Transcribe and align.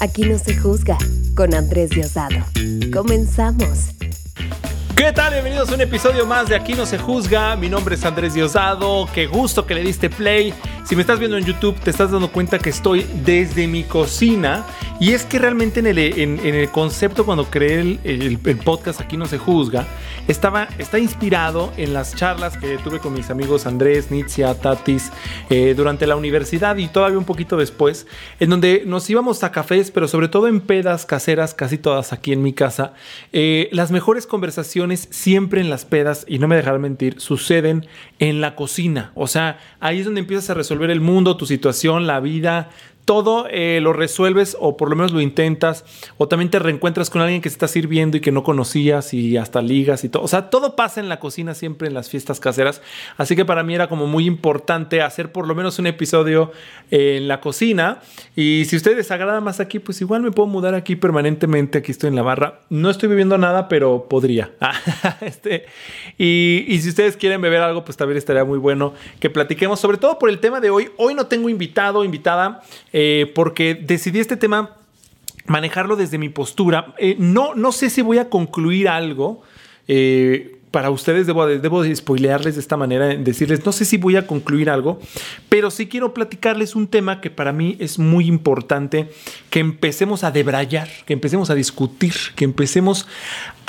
Aquí 0.00 0.22
no 0.22 0.38
se 0.38 0.56
juzga 0.56 0.96
con 1.36 1.52
Andrés 1.52 1.90
Diosdado. 1.90 2.42
Comenzamos. 2.90 3.90
¿Qué 4.96 5.12
tal? 5.12 5.34
Bienvenidos 5.34 5.70
a 5.70 5.74
un 5.74 5.82
episodio 5.82 6.24
más 6.24 6.48
de 6.48 6.56
Aquí 6.56 6.72
no 6.72 6.86
se 6.86 6.96
juzga. 6.96 7.54
Mi 7.54 7.68
nombre 7.68 7.96
es 7.96 8.04
Andrés 8.06 8.32
Diosdado. 8.32 9.06
Qué 9.12 9.26
gusto 9.26 9.66
que 9.66 9.74
le 9.74 9.82
diste 9.82 10.08
play. 10.08 10.54
Si 10.86 10.96
me 10.96 11.02
estás 11.02 11.18
viendo 11.18 11.36
en 11.36 11.44
YouTube, 11.44 11.78
te 11.80 11.90
estás 11.90 12.10
dando 12.10 12.32
cuenta 12.32 12.58
que 12.58 12.70
estoy 12.70 13.06
desde 13.24 13.66
mi 13.66 13.84
cocina. 13.84 14.64
Y 15.00 15.14
es 15.14 15.24
que 15.24 15.38
realmente 15.38 15.80
en 15.80 15.86
el, 15.86 15.98
en, 15.98 16.38
el 16.40 16.68
concepto, 16.68 17.24
cuando 17.24 17.46
creé 17.46 17.98
el, 18.04 18.38
podcast 18.62 19.00
Aquí 19.00 19.16
no 19.16 19.24
se 19.24 19.38
juzga, 19.38 19.86
estaba, 20.28 20.68
está 20.76 20.98
inspirado 20.98 21.72
en 21.78 21.94
las 21.94 22.14
charlas 22.14 22.58
que 22.58 22.76
tuve 22.76 22.98
con 22.98 23.14
mis 23.14 23.30
amigos 23.30 23.64
Andrés, 23.64 24.10
Nitzia, 24.10 24.54
Tatis, 24.60 25.10
eh, 25.48 25.72
durante 25.74 26.06
la 26.06 26.16
universidad 26.16 26.76
y 26.76 26.86
todavía 26.88 27.16
un 27.16 27.24
poquito 27.24 27.56
después, 27.56 28.06
en 28.40 28.50
donde 28.50 28.82
nos 28.84 29.08
íbamos 29.08 29.42
a 29.42 29.52
cafés, 29.52 29.90
pero 29.90 30.06
sobre 30.06 30.28
todo 30.28 30.48
en 30.48 30.60
pedas 30.60 31.06
caseras, 31.06 31.54
casi 31.54 31.78
todas 31.78 32.12
aquí 32.12 32.34
en 32.34 32.42
mi 32.42 32.52
casa. 32.52 32.92
Eh, 33.32 33.70
las 33.72 33.90
mejores 33.90 34.26
conversaciones 34.26 35.08
siempre 35.10 35.62
en 35.62 35.70
las 35.70 35.86
pedas, 35.86 36.26
y 36.28 36.38
no 36.38 36.46
me 36.46 36.56
dejarán 36.56 36.82
mentir, 36.82 37.18
suceden 37.22 37.86
en 38.18 38.42
la 38.42 38.54
cocina. 38.54 39.12
O 39.14 39.26
sea, 39.26 39.60
ahí 39.80 40.00
es 40.00 40.04
donde 40.04 40.20
empiezas 40.20 40.50
a 40.50 40.54
resolver 40.54 40.90
el 40.90 41.00
mundo, 41.00 41.38
tu 41.38 41.46
situación, 41.46 42.06
la 42.06 42.20
vida, 42.20 42.68
todo 43.04 43.46
eh, 43.50 43.80
lo 43.82 43.92
resuelves 43.92 44.56
o 44.60 44.76
por 44.76 44.88
lo 44.90 44.96
menos 44.96 45.12
lo 45.12 45.20
intentas, 45.20 45.84
o 46.18 46.28
también 46.28 46.50
te 46.50 46.58
reencuentras 46.58 47.10
con 47.10 47.22
alguien 47.22 47.40
que 47.40 47.48
se 47.48 47.54
está 47.54 47.68
sirviendo 47.68 48.16
y 48.16 48.20
que 48.20 48.32
no 48.32 48.42
conocías 48.42 49.14
y 49.14 49.36
hasta 49.36 49.62
ligas 49.62 50.04
y 50.04 50.08
todo. 50.08 50.22
O 50.22 50.28
sea, 50.28 50.50
todo 50.50 50.76
pasa 50.76 51.00
en 51.00 51.08
la 51.08 51.18
cocina 51.18 51.54
siempre 51.54 51.88
en 51.88 51.94
las 51.94 52.08
fiestas 52.08 52.40
caseras. 52.40 52.82
Así 53.16 53.36
que 53.36 53.44
para 53.44 53.62
mí 53.62 53.74
era 53.74 53.88
como 53.88 54.06
muy 54.06 54.26
importante 54.26 55.02
hacer 55.02 55.32
por 55.32 55.46
lo 55.46 55.54
menos 55.54 55.78
un 55.78 55.86
episodio 55.86 56.52
en 56.90 57.28
la 57.28 57.40
cocina. 57.40 57.98
Y 58.36 58.64
si 58.66 58.76
ustedes 58.76 59.10
agrada 59.10 59.40
más 59.40 59.60
aquí, 59.60 59.78
pues 59.78 60.00
igual 60.00 60.22
me 60.22 60.30
puedo 60.30 60.46
mudar 60.46 60.74
aquí 60.74 60.96
permanentemente. 60.96 61.78
Aquí 61.78 61.92
estoy 61.92 62.08
en 62.08 62.16
la 62.16 62.22
barra. 62.22 62.60
No 62.68 62.90
estoy 62.90 63.08
viviendo 63.08 63.38
nada, 63.38 63.68
pero 63.68 64.06
podría. 64.08 64.52
este, 65.20 65.66
y, 66.18 66.64
y 66.68 66.80
si 66.80 66.90
ustedes 66.90 67.16
quieren 67.16 67.40
beber 67.40 67.62
algo, 67.62 67.84
pues 67.84 67.96
también 67.96 68.18
estaría 68.18 68.44
muy 68.44 68.58
bueno 68.58 68.94
que 69.18 69.30
platiquemos, 69.30 69.80
sobre 69.80 69.98
todo 69.98 70.18
por 70.18 70.28
el 70.30 70.38
tema 70.38 70.60
de 70.60 70.70
hoy. 70.70 70.90
Hoy 70.96 71.14
no 71.14 71.26
tengo 71.26 71.48
invitado, 71.48 72.04
invitada. 72.04 72.62
Eh, 72.92 73.30
porque 73.34 73.74
decidí 73.74 74.18
este 74.18 74.36
tema 74.36 74.76
manejarlo 75.46 75.96
desde 75.96 76.18
mi 76.18 76.28
postura. 76.28 76.94
Eh, 76.98 77.16
no, 77.18 77.54
no 77.54 77.72
sé 77.72 77.90
si 77.90 78.02
voy 78.02 78.18
a 78.18 78.28
concluir 78.28 78.88
algo. 78.88 79.42
Eh, 79.88 80.59
para 80.70 80.90
ustedes 80.90 81.26
debo, 81.26 81.46
debo 81.46 81.82
de 81.82 81.94
spoilearles 81.94 82.54
de 82.54 82.60
esta 82.60 82.76
manera, 82.76 83.08
decirles, 83.08 83.64
no 83.64 83.72
sé 83.72 83.84
si 83.84 83.96
voy 83.96 84.16
a 84.16 84.26
concluir 84.26 84.70
algo, 84.70 85.00
pero 85.48 85.70
sí 85.70 85.88
quiero 85.88 86.14
platicarles 86.14 86.76
un 86.76 86.86
tema 86.86 87.20
que 87.20 87.30
para 87.30 87.52
mí 87.52 87.76
es 87.80 87.98
muy 87.98 88.26
importante, 88.26 89.10
que 89.50 89.58
empecemos 89.60 90.22
a 90.22 90.30
debrayar, 90.30 90.88
que 91.06 91.12
empecemos 91.12 91.50
a 91.50 91.54
discutir, 91.54 92.14
que 92.36 92.44
empecemos 92.44 93.06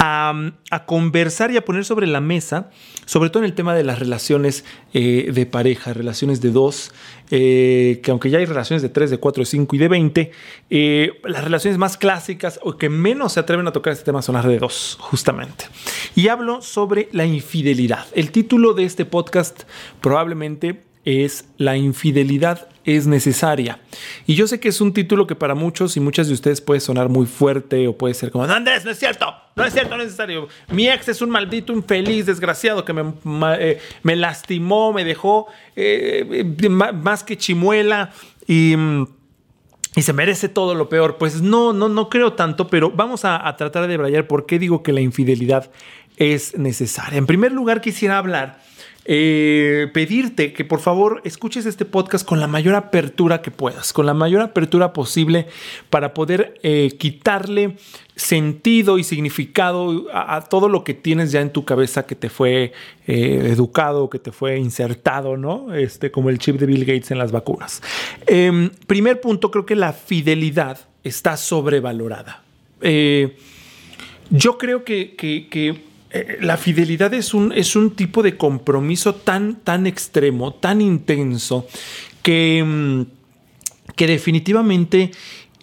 a, 0.04 0.52
conversar 0.88 1.52
y 1.52 1.58
a 1.58 1.66
poner 1.66 1.86
sobre 1.86 2.08
la 2.08 2.22
mesa, 2.22 2.72
sobre 3.06 3.30
todo 3.30 3.44
en 3.44 3.50
el 3.50 3.54
tema 3.54 3.76
de 3.76 3.84
las 3.84 4.00
relaciones 4.00 4.66
eh, 4.94 5.32
de 5.32 5.46
pareja, 5.46 5.94
relaciones 5.94 6.42
de 6.42 6.50
dos, 6.50 6.92
eh, 7.30 8.02
que 8.04 8.12
aunque 8.12 8.30
ya 8.30 8.40
hay 8.40 8.46
relaciones 8.46 8.82
de 8.82 8.90
tres, 8.90 9.12
de 9.12 9.18
cuatro, 9.18 9.42
de 9.42 9.46
cinco 9.46 9.76
y 9.76 9.80
de 9.80 9.88
veinte, 9.88 10.32
eh, 10.70 11.20
las 11.24 11.44
relaciones 11.44 11.78
más 11.78 11.98
clásicas 11.98 12.60
o 12.64 12.78
que 12.78 12.90
menos 12.90 13.34
se 13.34 13.40
atreven 13.40 13.68
a 13.68 13.72
tocar 13.72 13.94
este 13.94 14.06
tema 14.06 14.22
son 14.22 14.36
las 14.36 14.46
de 14.46 14.58
dos, 14.58 14.98
justamente. 15.00 15.66
Y 16.16 16.30
hablo 16.30 16.62
sobre 16.62 16.91
la 17.12 17.26
infidelidad. 17.26 18.06
El 18.14 18.32
título 18.32 18.74
de 18.74 18.86
este 18.86 19.06
podcast 19.06 19.64
probablemente 20.02 20.84
es 21.06 21.46
La 21.58 21.78
infidelidad 21.78 22.68
es 22.84 23.08
necesaria. 23.08 23.80
Y 24.26 24.36
yo 24.36 24.48
sé 24.48 24.60
que 24.60 24.70
es 24.70 24.82
un 24.82 24.94
título 24.94 25.28
que 25.28 25.36
para 25.36 25.56
muchos 25.56 25.98
y 25.98 26.00
muchas 26.00 26.28
de 26.28 26.34
ustedes 26.34 26.62
puede 26.62 26.80
sonar 26.80 27.10
muy 27.10 27.26
fuerte 27.26 27.88
o 27.88 27.98
puede 27.98 28.14
ser 28.14 28.32
como, 28.32 28.46
Andrés, 28.46 28.86
no 28.86 28.92
es 28.92 28.98
cierto, 28.98 29.34
no 29.56 29.64
es 29.64 29.74
cierto, 29.74 29.96
no 29.96 30.02
es 30.02 30.08
necesario. 30.08 30.48
Mi 30.70 30.90
ex 30.90 31.10
es 31.10 31.22
un 31.22 31.30
maldito 31.30 31.74
infeliz, 31.74 32.26
desgraciado, 32.26 32.84
que 32.84 32.94
me, 32.94 33.14
eh, 33.60 33.80
me 34.04 34.16
lastimó, 34.16 34.94
me 34.94 35.04
dejó 35.04 35.48
eh, 35.76 36.44
más 36.94 37.24
que 37.24 37.38
chimuela 37.38 38.12
y 38.48 38.76
mm, 38.76 39.06
y 39.94 40.04
se 40.04 40.14
merece 40.14 40.48
todo 40.48 40.74
lo 40.74 40.88
peor. 40.88 41.18
Pues 41.18 41.42
no, 41.42 41.74
no, 41.74 41.90
no 41.90 42.10
creo 42.10 42.34
tanto, 42.34 42.68
pero 42.68 42.92
vamos 42.92 43.26
a, 43.26 43.46
a, 43.46 43.58
tratar 43.58 43.88
de 43.88 43.98
brayar 43.98 44.26
por 44.26 44.46
qué 44.46 44.58
digo 44.58 44.84
que 44.84 44.94
la 44.94 45.02
infidelidad 45.02 45.70
es 46.18 46.58
necesaria. 46.58 47.18
En 47.18 47.26
primer 47.26 47.52
lugar, 47.52 47.82
quisiera 47.82 48.18
hablar 48.18 48.60
eh, 49.04 49.90
pedirte 49.96 50.54
que 50.54 50.64
por 50.64 50.80
favor 50.80 51.22
escuches 51.24 51.66
este 51.66 51.86
podcast 51.86 52.24
con 52.24 52.40
la 52.40 52.46
mayor 52.46 52.76
apertura 52.76 53.42
que 53.42 53.50
puedas, 53.50 53.94
con 53.94 54.06
la 54.06 54.14
mayor 54.14 54.42
apertura 54.42 54.94
posible 54.94 55.48
para 55.90 56.14
poder 56.14 56.60
eh, 56.62 56.92
quitarle 57.00 57.78
sentido 58.16 59.00
y 59.00 59.04
significado 59.04 60.06
a, 60.14 60.42
todo 60.42 60.70
lo 60.70 60.84
que 60.84 60.94
tienes 60.94 61.32
ya 61.32 61.42
en 61.42 61.52
tu 61.52 61.66
cabeza 61.66 62.06
que 62.06 62.14
te 62.14 62.30
fue 62.30 62.74
eh, 63.08 63.50
educado, 63.52 64.08
que 64.08 64.20
te 64.20 64.32
fue 64.32 64.60
insertado, 64.60 65.36
¿no? 65.36 65.74
Este, 65.74 66.12
como 66.12 66.30
el 66.30 66.38
chip 66.38 66.60
de 66.60 66.68
Bill 66.68 66.86
Gates 66.86 67.10
en 67.10 67.18
las 67.18 67.32
vacunas. 67.32 67.82
Em, 68.28 68.70
primer 68.86 69.20
punto, 69.20 69.50
creo 69.50 69.66
que 69.66 69.76
la 69.76 69.94
fidelidad 69.94 70.78
está 71.04 71.38
sobrevalorada. 71.38 72.44
yo 74.30 74.58
creo 74.60 74.84
que 74.84 75.16
eh, 76.14 76.38
la 76.42 76.58
fidelidad 76.58 77.14
es 77.14 77.34
un, 77.34 77.54
es 77.54 77.76
un 77.76 77.92
tipo 77.92 78.22
de 78.22 78.36
compromiso 78.36 79.16
tan, 79.16 79.56
tan 79.56 79.88
extremo, 79.88 80.54
tan 80.54 80.82
intenso, 80.82 81.68
que, 82.22 82.64
mm, 82.66 83.02
que 83.96 84.08
definitivamente 84.08 85.12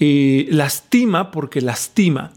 eh, 0.01 0.47
lastima 0.51 1.31
porque 1.31 1.61
lastima. 1.61 2.33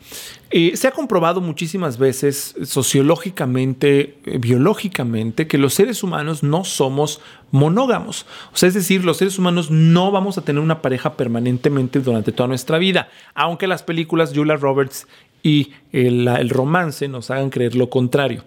Eh, 0.49 0.75
se 0.75 0.89
ha 0.89 0.91
comprobado 0.91 1.39
muchísimas 1.39 1.97
veces 1.97 2.55
sociológicamente, 2.63 4.17
biológicamente, 4.39 5.47
que 5.47 5.57
los 5.57 5.73
seres 5.73 6.03
humanos 6.03 6.43
no 6.43 6.65
somos 6.65 7.21
monógamos. 7.51 8.25
O 8.51 8.57
sea, 8.57 8.67
es 8.67 8.73
decir, 8.73 9.05
los 9.05 9.17
seres 9.17 9.39
humanos 9.39 9.71
no 9.71 10.11
vamos 10.11 10.37
a 10.37 10.41
tener 10.41 10.61
una 10.61 10.81
pareja 10.81 11.15
permanentemente 11.15 11.99
durante 11.99 12.33
toda 12.33 12.47
nuestra 12.47 12.77
vida. 12.79 13.09
Aunque 13.35 13.67
las 13.67 13.83
películas 13.83 14.33
Julia 14.35 14.57
Roberts 14.57 15.07
y 15.43 15.71
el, 15.91 16.49
romance 16.49 17.07
nos 17.07 17.31
hagan 17.31 17.49
creer 17.49 17.75
lo 17.75 17.89
contrario. 17.89 18.43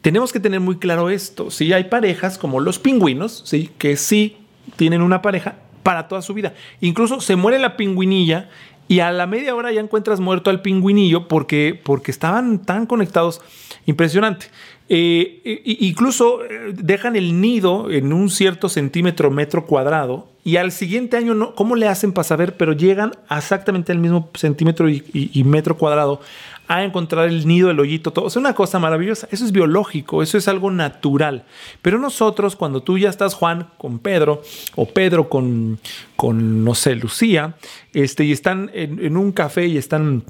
Tenemos 0.00 0.32
que 0.32 0.40
tener 0.40 0.60
muy 0.60 0.76
claro 0.76 1.10
esto. 1.10 1.50
Si 1.50 1.72
hay 1.72 1.84
parejas 1.84 2.38
como 2.38 2.60
los 2.60 2.78
pingüinos, 2.78 3.42
¿sí? 3.44 3.70
que 3.78 3.96
sí 3.96 4.36
tienen 4.76 5.02
una 5.02 5.22
pareja 5.22 5.56
para 5.82 6.08
toda 6.08 6.22
su 6.22 6.34
vida. 6.34 6.54
Incluso 6.80 7.20
se 7.20 7.36
muere 7.36 7.58
la 7.58 7.76
pingüinilla 7.76 8.48
y 8.88 9.00
a 9.00 9.10
la 9.10 9.26
media 9.26 9.54
hora 9.54 9.72
ya 9.72 9.80
encuentras 9.80 10.20
muerto 10.20 10.50
al 10.50 10.62
pingüinillo 10.62 11.28
porque, 11.28 11.80
porque 11.82 12.10
estaban 12.10 12.64
tan 12.64 12.86
conectados. 12.86 13.40
Impresionante. 13.86 14.46
Eh, 14.88 15.62
incluso 15.80 16.44
eh, 16.44 16.72
dejan 16.72 17.16
el 17.16 17.40
nido 17.40 17.90
en 17.90 18.12
un 18.12 18.30
cierto 18.30 18.68
centímetro 18.68 19.32
metro 19.32 19.66
cuadrado 19.66 20.28
y 20.46 20.58
al 20.58 20.70
siguiente 20.70 21.16
año, 21.16 21.34
no, 21.34 21.56
¿cómo 21.56 21.74
le 21.74 21.88
hacen 21.88 22.12
para 22.12 22.22
saber? 22.22 22.56
Pero 22.56 22.72
llegan 22.72 23.10
exactamente 23.28 23.90
al 23.90 23.98
mismo 23.98 24.30
centímetro 24.34 24.88
y, 24.88 25.42
metro 25.44 25.76
cuadrado 25.76 26.20
a 26.68 26.84
encontrar 26.84 27.26
el 27.26 27.48
nido, 27.48 27.68
el 27.68 27.80
hoyito, 27.80 28.12
todo. 28.12 28.28
Es 28.28 28.36
una 28.36 28.54
cosa 28.54 28.78
maravillosa. 28.78 29.26
Eso 29.32 29.44
es 29.44 29.50
biológico, 29.50 30.22
eso 30.22 30.38
es 30.38 30.46
algo 30.46 30.70
natural. 30.70 31.44
Pero 31.82 31.98
nosotros, 31.98 32.54
cuando 32.54 32.80
tú 32.80 32.96
ya 32.96 33.08
estás, 33.08 33.34
Juan, 33.34 33.70
con 33.76 33.98
Pedro, 33.98 34.42
o 34.76 34.86
Pedro 34.86 35.28
con, 35.28 35.80
con 36.14 36.62
no 36.62 36.76
sé, 36.76 36.94
Lucía, 36.94 37.56
este, 37.92 38.22
y 38.22 38.30
están 38.30 38.70
en 38.72 39.16
un 39.16 39.32
café 39.32 39.66
y 39.66 39.78
están 39.78 40.22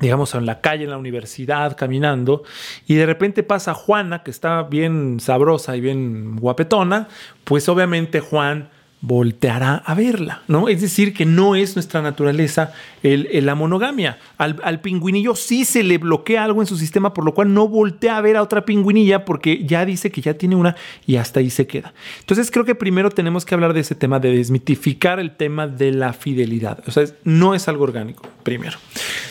digamos, 0.00 0.34
en 0.34 0.46
la 0.46 0.60
calle, 0.60 0.84
en 0.84 0.90
la 0.90 0.98
universidad, 0.98 1.76
caminando, 1.76 2.42
y 2.86 2.94
de 2.94 3.06
repente 3.06 3.42
pasa 3.42 3.74
Juana, 3.74 4.22
que 4.22 4.30
está 4.30 4.62
bien 4.62 5.20
sabrosa 5.20 5.76
y 5.76 5.80
bien 5.80 6.36
guapetona, 6.36 7.08
pues 7.44 7.68
obviamente 7.68 8.20
Juan 8.20 8.70
volteará 9.06 9.82
a 9.84 9.94
verla, 9.94 10.42
¿no? 10.48 10.66
Es 10.66 10.80
decir, 10.80 11.12
que 11.12 11.26
no 11.26 11.56
es 11.56 11.76
nuestra 11.76 12.00
naturaleza 12.00 12.72
el, 13.02 13.28
la 13.44 13.54
monogamia. 13.54 14.18
Al, 14.38 14.80
pingüinillo 14.80 15.34
sí 15.34 15.66
se 15.66 15.82
le 15.82 15.98
bloquea 15.98 16.42
algo 16.42 16.62
en 16.62 16.66
su 16.66 16.78
sistema, 16.78 17.12
por 17.12 17.22
lo 17.26 17.34
cual 17.34 17.52
no 17.52 17.68
voltea 17.68 18.16
a 18.16 18.22
ver 18.22 18.38
a 18.38 18.42
otra 18.42 18.64
pingüinilla 18.64 19.26
porque 19.26 19.62
ya 19.66 19.84
dice 19.84 20.10
que 20.10 20.22
ya 20.22 20.34
tiene 20.34 20.56
una 20.56 20.74
y 21.06 21.16
hasta 21.16 21.40
ahí 21.40 21.50
se 21.50 21.66
queda. 21.66 21.92
Entonces 22.20 22.50
creo 22.50 22.64
que 22.64 22.74
primero 22.74 23.10
tenemos 23.10 23.44
que 23.44 23.54
hablar 23.54 23.74
de 23.74 23.80
ese 23.80 23.94
tema, 23.94 24.20
de 24.20 24.34
desmitificar 24.34 25.20
el 25.20 25.36
tema 25.36 25.66
de 25.66 25.92
la 25.92 26.14
fidelidad. 26.14 26.82
O 26.86 26.90
sea, 26.90 27.04
no 27.24 27.54
es 27.54 27.68
algo 27.68 27.84
orgánico, 27.84 28.26
primero. 28.42 28.78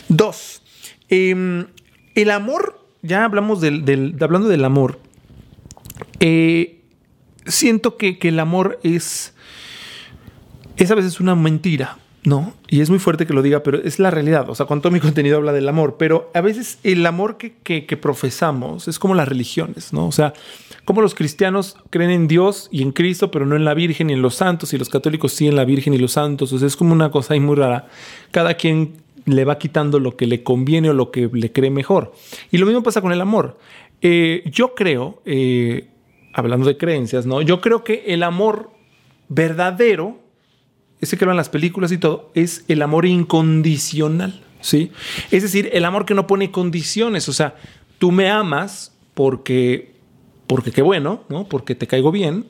Dos, 0.07 0.61
em, 1.09 1.65
el 2.13 2.29
amor, 2.29 2.79
ya 3.01 3.25
hablamos 3.25 3.59
del, 3.59 4.15
hablando 4.21 4.49
del 4.49 4.65
amor, 4.65 4.99
eh, 6.19 6.81
siento 7.47 7.97
que, 7.97 8.19
que 8.19 8.27
el 8.27 8.39
amor 8.39 8.79
es 8.83 9.33
es 10.77 10.91
a 10.91 10.95
veces 10.95 11.19
una 11.19 11.35
mentira. 11.35 11.97
¿no? 12.25 12.53
Y 12.69 12.81
es 12.81 12.89
muy 12.89 12.99
fuerte 12.99 13.27
que 13.27 13.33
lo 13.33 13.41
diga, 13.41 13.63
pero 13.63 13.81
es 13.83 13.99
la 13.99 14.09
realidad. 14.09 14.49
O 14.49 14.55
sea, 14.55 14.65
cuando 14.65 14.83
todo 14.83 14.93
mi 14.93 14.99
contenido 15.01 15.37
habla 15.37 15.51
del 15.51 15.67
amor, 15.67 15.95
pero 15.97 16.31
a 16.33 16.41
veces 16.41 16.79
el 16.83 17.05
amor 17.05 17.37
que, 17.37 17.53
que, 17.63 17.97
profesamos 17.97 18.87
es 18.87 18.99
como 18.99 19.13
las 19.15 19.27
religiones, 19.27 19.93
¿no? 19.93 20.07
O 20.07 20.11
sea, 20.11 20.33
como 20.85 21.01
los 21.01 21.15
cristianos 21.15 21.77
creen 21.89 22.11
en 22.11 22.27
Dios 22.27 22.69
y 22.71 22.81
en 22.81 22.91
Cristo, 22.91 23.31
pero 23.31 23.45
no 23.45 23.55
en 23.55 23.65
la 23.65 23.73
Virgen 23.73 24.09
y 24.09 24.13
en 24.13 24.21
los 24.21 24.35
santos, 24.35 24.73
y 24.73 24.77
los 24.77 24.89
católicos 24.89 25.33
sí 25.33 25.47
en 25.47 25.55
la 25.55 25.65
Virgen 25.65 25.93
y 25.93 25.97
los 25.97 26.13
santos. 26.13 26.51
O 26.53 26.59
sea, 26.59 26.67
es 26.67 26.75
como 26.75 26.93
una 26.93 27.11
cosa 27.11 27.33
ahí 27.33 27.39
muy 27.39 27.55
rara. 27.55 27.87
Cada 28.31 28.55
quien 28.55 28.93
le 29.25 29.45
va 29.45 29.57
quitando 29.57 29.99
lo 29.99 30.17
que 30.17 30.27
le 30.27 30.43
conviene 30.43 30.89
o 30.89 30.93
lo 30.93 31.11
que 31.11 31.29
le 31.31 31.51
cree 31.51 31.69
mejor. 31.69 32.13
Y 32.51 32.57
lo 32.57 32.65
mismo 32.65 32.83
pasa 32.83 33.01
con 33.01 33.11
el 33.11 33.21
amor. 33.21 33.57
Eh, 34.01 34.43
yo 34.45 34.75
creo, 34.75 35.21
eh, 35.25 35.87
hablando 36.33 36.67
de 36.67 36.77
creencias, 36.77 37.25
¿no? 37.25 37.41
Yo 37.41 37.61
creo 37.61 37.83
que 37.83 38.03
el 38.07 38.23
amor 38.23 38.71
verdadero 39.29 40.22
ese 41.03 41.17
que 41.17 41.25
lo 41.25 41.31
en 41.31 41.37
las 41.37 41.49
películas 41.49 41.91
y 41.91 41.97
todo, 41.97 42.31
es 42.33 42.65
el 42.67 42.81
amor 42.81 43.05
incondicional, 43.05 44.41
¿sí? 44.61 44.91
Es 45.31 45.43
decir, 45.43 45.69
el 45.73 45.85
amor 45.85 46.05
que 46.05 46.13
no 46.13 46.27
pone 46.27 46.51
condiciones, 46.51 47.29
o 47.29 47.33
sea, 47.33 47.55
tú 47.99 48.11
me 48.11 48.29
amas 48.29 48.93
porque, 49.13 49.95
porque 50.47 50.71
qué 50.71 50.81
bueno, 50.81 51.23
¿no? 51.29 51.47
Porque 51.47 51.75
te 51.75 51.87
caigo 51.87 52.11
bien, 52.11 52.45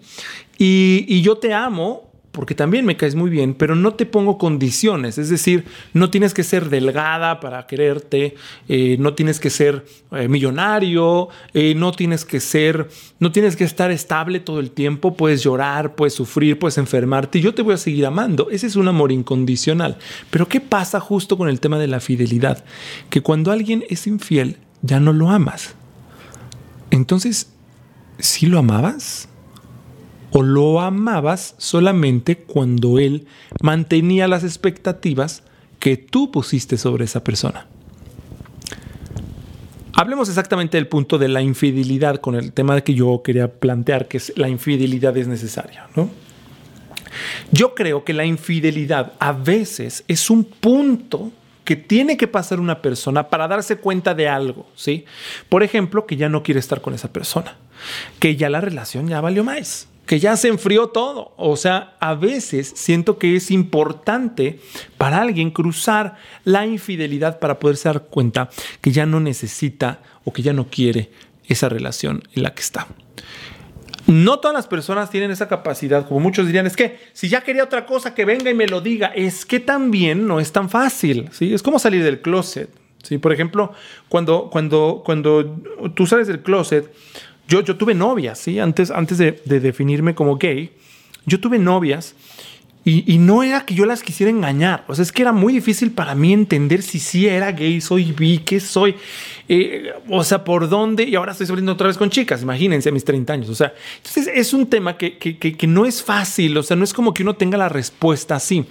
y, 0.57 1.05
y 1.07 1.21
yo 1.21 1.37
te 1.37 1.53
amo 1.53 2.12
porque 2.33 2.55
también 2.55 2.83
me 2.83 2.97
caes 2.97 3.13
muy 3.13 3.29
bien, 3.29 3.53
pero 3.53 3.75
no 3.75 3.93
te 3.93 4.07
pongo 4.07 4.39
condiciones. 4.39 5.19
Es 5.19 5.29
decir, 5.29 5.65
no 5.93 6.09
tienes 6.09 6.33
que 6.33 6.43
ser 6.43 6.71
delgada 6.71 7.39
para 7.39 7.67
quererte, 7.67 8.33
eh, 8.67 8.97
no 8.99 9.13
tienes 9.13 9.39
que 9.39 9.51
ser 9.51 9.85
eh, 10.11 10.27
millonario, 10.27 11.29
eh, 11.53 11.75
no 11.75 11.91
tienes 11.91 12.25
que 12.25 12.39
ser, 12.39 12.89
no 13.19 13.31
tienes 13.31 13.55
que 13.55 13.63
estar 13.63 13.91
estable 13.91 14.39
todo 14.39 14.59
el 14.59 14.71
tiempo. 14.71 15.15
Puedes 15.15 15.43
llorar, 15.43 15.93
puedes 15.93 16.15
sufrir, 16.15 16.57
puedes 16.57 16.79
enfermarte. 16.79 17.37
Y 17.37 17.43
yo 17.43 17.53
te 17.53 17.61
voy 17.61 17.75
a 17.75 17.77
seguir 17.77 18.07
amando. 18.07 18.49
Ese 18.49 18.65
es 18.65 18.75
un 18.75 18.87
amor 18.87 19.11
incondicional. 19.11 19.99
Pero 20.31 20.49
¿qué 20.49 20.59
pasa 20.59 20.99
justo 20.99 21.37
con 21.37 21.49
el 21.49 21.59
tema 21.59 21.77
de 21.77 21.87
la 21.87 21.99
fidelidad? 21.99 22.65
Que 23.11 23.21
cuando 23.21 23.51
alguien 23.51 23.83
es 23.89 24.07
infiel, 24.07 24.57
ya 24.81 24.99
no 24.99 25.13
lo 25.13 25.29
amas. 25.29 25.75
Entonces, 26.89 27.51
¿sí 28.17 28.47
lo 28.47 28.57
amabas? 28.57 29.29
O 30.33 30.41
lo 30.41 30.81
amabas 30.81 31.55
solamente 31.57 32.37
cuando 32.37 32.99
él 32.99 33.27
mantenía 33.61 34.27
las 34.27 34.43
expectativas 34.43 35.43
que 35.79 35.95
tú 35.95 36.31
pusiste 36.31 36.77
sobre 36.77 37.05
esa 37.05 37.23
persona. 37.23 37.67
Hablemos 39.95 40.27
exactamente 40.27 40.77
del 40.77 40.87
punto 40.87 41.19
de 41.19 41.27
la 41.27 41.41
infidelidad 41.43 42.19
con 42.19 42.33
el 42.33 42.51
tema 42.51 42.81
que 42.81 42.95
yo 42.95 43.21
quería 43.23 43.47
plantear, 43.47 44.07
que 44.07 44.17
es 44.17 44.33
la 44.35 44.49
infidelidad 44.49 45.15
es 45.17 45.27
necesaria, 45.27 45.87
¿no? 45.95 46.09
Yo 47.51 47.75
creo 47.75 48.03
que 48.03 48.13
la 48.13 48.25
infidelidad 48.25 49.13
a 49.19 49.33
veces 49.33 50.03
es 50.07 50.31
un 50.31 50.45
punto 50.45 51.31
que 51.63 51.75
tiene 51.75 52.17
que 52.17 52.27
pasar 52.27 52.59
una 52.59 52.81
persona 52.81 53.29
para 53.29 53.47
darse 53.47 53.77
cuenta 53.77 54.15
de 54.15 54.27
algo, 54.27 54.67
¿sí? 54.75 55.05
Por 55.47 55.61
ejemplo, 55.61 56.07
que 56.07 56.15
ya 56.15 56.27
no 56.27 56.41
quiere 56.41 56.59
estar 56.59 56.81
con 56.81 56.95
esa 56.95 57.13
persona, 57.13 57.55
que 58.19 58.35
ya 58.35 58.49
la 58.49 58.61
relación 58.61 59.07
ya 59.07 59.21
valió 59.21 59.43
más, 59.43 59.87
que 60.05 60.19
ya 60.19 60.35
se 60.35 60.49
enfrió 60.49 60.87
todo. 60.87 61.33
O 61.37 61.55
sea, 61.55 61.95
a 61.99 62.15
veces 62.15 62.73
siento 62.75 63.17
que 63.17 63.35
es 63.35 63.51
importante 63.51 64.59
para 64.97 65.21
alguien 65.21 65.51
cruzar 65.51 66.17
la 66.43 66.65
infidelidad 66.65 67.39
para 67.39 67.59
poderse 67.59 67.89
dar 67.89 68.03
cuenta 68.03 68.49
que 68.81 68.91
ya 68.91 69.05
no 69.05 69.19
necesita 69.19 70.01
o 70.25 70.33
que 70.33 70.41
ya 70.41 70.53
no 70.53 70.67
quiere 70.67 71.11
esa 71.47 71.69
relación 71.69 72.23
en 72.35 72.43
la 72.43 72.53
que 72.53 72.61
está. 72.61 72.87
No 74.05 74.39
todas 74.39 74.53
las 74.53 74.67
personas 74.67 75.09
tienen 75.09 75.31
esa 75.31 75.47
capacidad, 75.47 76.05
como 76.05 76.19
muchos 76.19 76.45
dirían, 76.45 76.67
es 76.67 76.75
que 76.75 76.99
si 77.13 77.29
ya 77.29 77.41
quería 77.41 77.63
otra 77.63 77.85
cosa, 77.85 78.13
que 78.13 78.25
venga 78.25 78.51
y 78.51 78.53
me 78.53 78.67
lo 78.67 78.81
diga, 78.81 79.07
es 79.07 79.45
que 79.45 79.61
también 79.61 80.27
no 80.27 80.41
es 80.41 80.51
tan 80.51 80.69
fácil, 80.69 81.29
¿sí? 81.31 81.53
Es 81.53 81.63
como 81.63 81.79
salir 81.79 82.03
del 82.03 82.21
closet, 82.21 82.69
¿sí? 83.01 83.17
Por 83.17 83.31
ejemplo, 83.31 83.71
cuando, 84.09 84.49
cuando, 84.51 85.03
cuando 85.05 85.57
tú 85.95 86.05
sales 86.05 86.27
del 86.27 86.41
closet, 86.41 86.93
yo, 87.47 87.61
yo 87.61 87.75
tuve 87.75 87.93
novias, 87.93 88.39
¿sí? 88.39 88.59
Antes, 88.59 88.91
antes 88.91 89.17
de, 89.17 89.31
definirme 89.45 90.15
como 90.15 90.37
gay, 90.37 90.71
yo 91.25 91.39
tuve 91.39 91.59
novias 91.59 92.15
y, 92.85 93.17
no 93.17 93.43
era 93.43 93.65
que 93.65 93.75
yo 93.75 93.85
las 93.85 94.03
quisiera 94.03 94.29
engañar. 94.29 94.83
O 94.89 94.95
sea, 94.95 95.03
es 95.03 95.13
que 95.13 95.21
era 95.21 95.31
muy 95.31 95.53
difícil 95.53 95.91
para 95.91 96.15
mí 96.15 96.33
entender 96.33 96.81
si 96.81 96.99
sí 96.99 97.27
era 97.27 97.49
gay, 97.53 97.79
soy 97.79 98.11
bi, 98.11 98.39
qué 98.39 98.59
soy. 98.59 98.95
Eh, 99.47 99.93
o 100.09 100.21
sea, 100.25 100.43
por 100.43 100.67
dónde. 100.67 101.03
Y 101.03 101.15
ahora 101.15 101.31
estoy 101.31 101.47
saliendo 101.47 101.71
otra 101.71 101.87
vez 101.87 101.97
con 101.97 102.09
chicas, 102.09 102.41
imagínense 102.41 102.89
a 102.89 102.91
mis 102.91 103.05
30 103.05 103.31
años. 103.31 103.49
O 103.49 103.55
sea, 103.55 103.73
entonces 103.97 104.29
es 104.35 104.53
un 104.53 104.67
tema 104.67 104.97
que, 104.97 105.17
que, 105.17 105.37
que, 105.37 105.67
no 105.67 105.85
es 105.85 106.03
fácil. 106.03 106.57
O 106.57 106.63
sea, 106.63 106.75
no 106.75 106.83
es 106.83 106.93
como 106.93 107.13
que 107.13 107.23
uno 107.23 107.35
tenga 107.35 107.57
la 107.57 107.69
respuesta 107.69 108.35
así. 108.35 108.65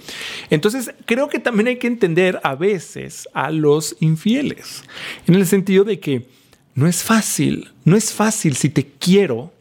Entonces, 0.51 0.93
creo 1.05 1.27
que 1.27 1.39
también 1.39 1.69
hay 1.69 1.77
que 1.77 1.87
entender 1.87 2.39
a 2.43 2.53
veces 2.53 3.27
a 3.33 3.49
los 3.49 3.95
infieles. 3.99 4.83
En 5.25 5.33
el 5.33 5.47
sentido 5.47 5.85
de 5.85 5.99
que 5.99 6.27
no 6.75 6.87
es 6.87 7.03
fácil, 7.03 7.71
no 7.85 7.95
es 7.95 8.13
fácil 8.13 8.55
si 8.55 8.69
te 8.69 8.85
quiero, 8.85 9.53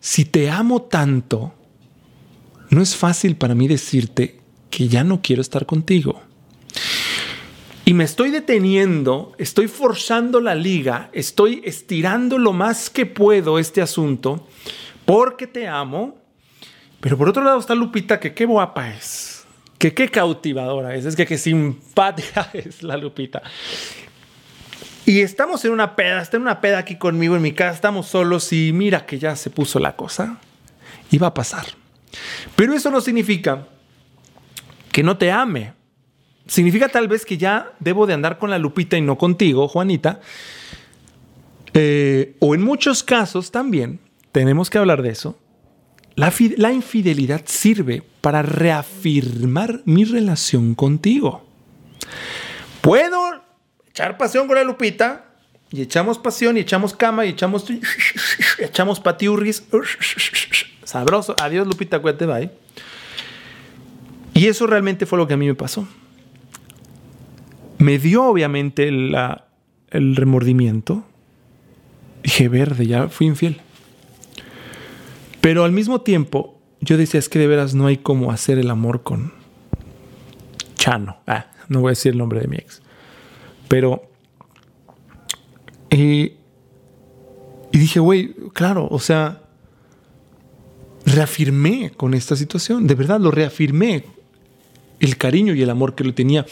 si 0.00 0.24
te 0.24 0.50
amo 0.50 0.82
tanto, 0.82 1.54
no 2.70 2.82
es 2.82 2.96
fácil 2.96 3.36
para 3.36 3.54
mí 3.54 3.66
decirte 3.66 4.38
que 4.70 4.88
ya 4.88 5.02
no 5.02 5.20
quiero 5.20 5.42
estar 5.42 5.66
contigo. 5.66 6.22
Y 7.84 7.94
me 7.94 8.04
estoy 8.04 8.30
deteniendo, 8.30 9.32
estoy 9.38 9.66
forzando 9.66 10.40
la 10.40 10.54
liga, 10.54 11.10
estoy 11.12 11.60
estirando 11.64 12.38
lo 12.38 12.52
más 12.52 12.88
que 12.88 13.04
puedo 13.04 13.58
este 13.58 13.82
asunto 13.82 14.46
porque 15.04 15.48
te 15.48 15.66
amo. 15.66 16.16
Pero 17.00 17.18
por 17.18 17.28
otro 17.28 17.42
lado 17.42 17.58
está 17.58 17.74
Lupita, 17.74 18.20
que 18.20 18.32
qué 18.32 18.44
guapa 18.44 18.90
es, 18.90 19.44
que 19.78 19.92
qué 19.92 20.08
cautivadora 20.08 20.94
es, 20.94 21.04
es 21.04 21.16
que 21.16 21.26
qué 21.26 21.36
simpática 21.36 22.48
es 22.52 22.84
la 22.84 22.96
Lupita. 22.96 23.42
Y 25.10 25.22
estamos 25.22 25.64
en 25.64 25.72
una 25.72 25.96
peda, 25.96 26.22
está 26.22 26.36
en 26.36 26.44
una 26.44 26.60
peda 26.60 26.78
aquí 26.78 26.94
conmigo 26.94 27.34
en 27.34 27.42
mi 27.42 27.50
casa, 27.50 27.74
estamos 27.74 28.06
solos 28.06 28.52
y 28.52 28.72
mira 28.72 29.06
que 29.06 29.18
ya 29.18 29.34
se 29.34 29.50
puso 29.50 29.80
la 29.80 29.96
cosa. 29.96 30.38
Y 31.10 31.18
va 31.18 31.26
a 31.26 31.34
pasar. 31.34 31.66
Pero 32.54 32.74
eso 32.74 32.92
no 32.92 33.00
significa 33.00 33.66
que 34.92 35.02
no 35.02 35.18
te 35.18 35.32
ame. 35.32 35.72
Significa 36.46 36.88
tal 36.88 37.08
vez 37.08 37.26
que 37.26 37.38
ya 37.38 37.72
debo 37.80 38.06
de 38.06 38.14
andar 38.14 38.38
con 38.38 38.50
la 38.50 38.58
Lupita 38.60 38.96
y 38.96 39.00
no 39.00 39.18
contigo, 39.18 39.66
Juanita. 39.66 40.20
Eh, 41.74 42.36
o 42.38 42.54
en 42.54 42.62
muchos 42.62 43.02
casos 43.02 43.50
también, 43.50 43.98
tenemos 44.30 44.70
que 44.70 44.78
hablar 44.78 45.02
de 45.02 45.10
eso, 45.10 45.36
la, 46.14 46.32
la 46.56 46.72
infidelidad 46.72 47.42
sirve 47.46 48.04
para 48.20 48.42
reafirmar 48.42 49.82
mi 49.86 50.04
relación 50.04 50.76
contigo. 50.76 51.44
Puedo 52.80 53.19
echar 54.00 54.16
pasión 54.16 54.46
con 54.46 54.56
la 54.56 54.64
Lupita 54.64 55.26
y 55.70 55.82
echamos 55.82 56.18
pasión 56.18 56.56
y 56.56 56.60
echamos 56.60 56.94
cama 56.94 57.26
y 57.26 57.30
echamos 57.30 57.66
echamos 58.58 58.98
patiurris 58.98 59.62
sabroso. 60.84 61.36
Adiós 61.40 61.66
Lupita, 61.66 62.00
cuídate, 62.00 62.24
bye. 62.24 62.50
Y 64.32 64.46
eso 64.46 64.66
realmente 64.66 65.04
fue 65.04 65.18
lo 65.18 65.28
que 65.28 65.34
a 65.34 65.36
mí 65.36 65.46
me 65.46 65.54
pasó. 65.54 65.86
Me 67.78 67.98
dio 67.98 68.24
obviamente 68.24 68.88
el 68.88 70.16
remordimiento. 70.16 71.04
Dije, 72.22 72.48
verde, 72.48 72.86
ya 72.86 73.08
fui 73.08 73.26
infiel. 73.26 73.60
Pero 75.42 75.64
al 75.64 75.72
mismo 75.72 76.00
tiempo, 76.00 76.58
yo 76.80 76.96
decía, 76.96 77.18
es 77.18 77.28
que 77.28 77.38
de 77.38 77.46
veras 77.46 77.74
no 77.74 77.86
hay 77.86 77.98
cómo 77.98 78.32
hacer 78.32 78.58
el 78.58 78.70
amor 78.70 79.02
con 79.02 79.32
Chano. 80.74 81.18
Ah, 81.26 81.50
no 81.68 81.80
voy 81.80 81.90
a 81.90 81.92
decir 81.92 82.12
el 82.12 82.18
nombre 82.18 82.40
de 82.40 82.48
mi 82.48 82.56
ex. 82.56 82.82
Pero... 83.70 84.02
y 85.90 86.32
dije, 87.70 88.00
güey, 88.00 88.34
claro, 88.52 88.88
o 88.90 88.98
sea, 88.98 89.42
reafirmé 91.06 91.92
con 91.96 92.14
esta 92.14 92.34
situación, 92.34 92.88
de 92.88 92.96
verdad 92.96 93.20
lo 93.20 93.30
reafirmé, 93.30 94.04
el 94.98 95.16
cariño 95.16 95.54
y 95.54 95.62
el 95.62 95.70
amor 95.70 95.94
que 95.94 96.02
lo 96.02 96.12
tenía. 96.12 96.44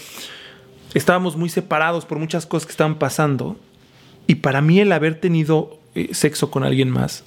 Estábamos 0.95 1.37
muy 1.37 1.49
separados 1.49 2.05
por 2.05 2.21
muchas 2.21 2.47
cosas 2.47 2.67
que 2.67 2.71
estaban 2.71 3.01
pasando 3.01 3.57
y 4.29 4.37
para 4.37 4.61
mí 4.61 4.79
el 4.79 4.93
haber 4.93 5.21
tenido 5.21 5.81
eh, 5.97 6.11
sexo 6.13 6.53
con 6.53 6.63
alguien 6.63 6.89
más, 6.89 7.25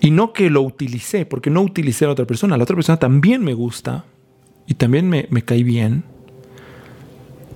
y 0.00 0.10
no 0.10 0.32
que 0.32 0.50
lo 0.50 0.62
utilicé, 0.62 1.24
porque 1.24 1.50
no 1.50 1.62
utilicé 1.62 2.04
a 2.04 2.08
la 2.08 2.12
otra 2.12 2.26
persona, 2.26 2.56
la 2.56 2.64
otra 2.64 2.74
persona 2.74 2.98
también 2.98 3.44
me 3.44 3.54
gusta 3.54 4.04
y 4.66 4.74
también 4.74 5.08
me, 5.08 5.28
me 5.30 5.42
cae 5.42 5.62
bien 5.62 6.15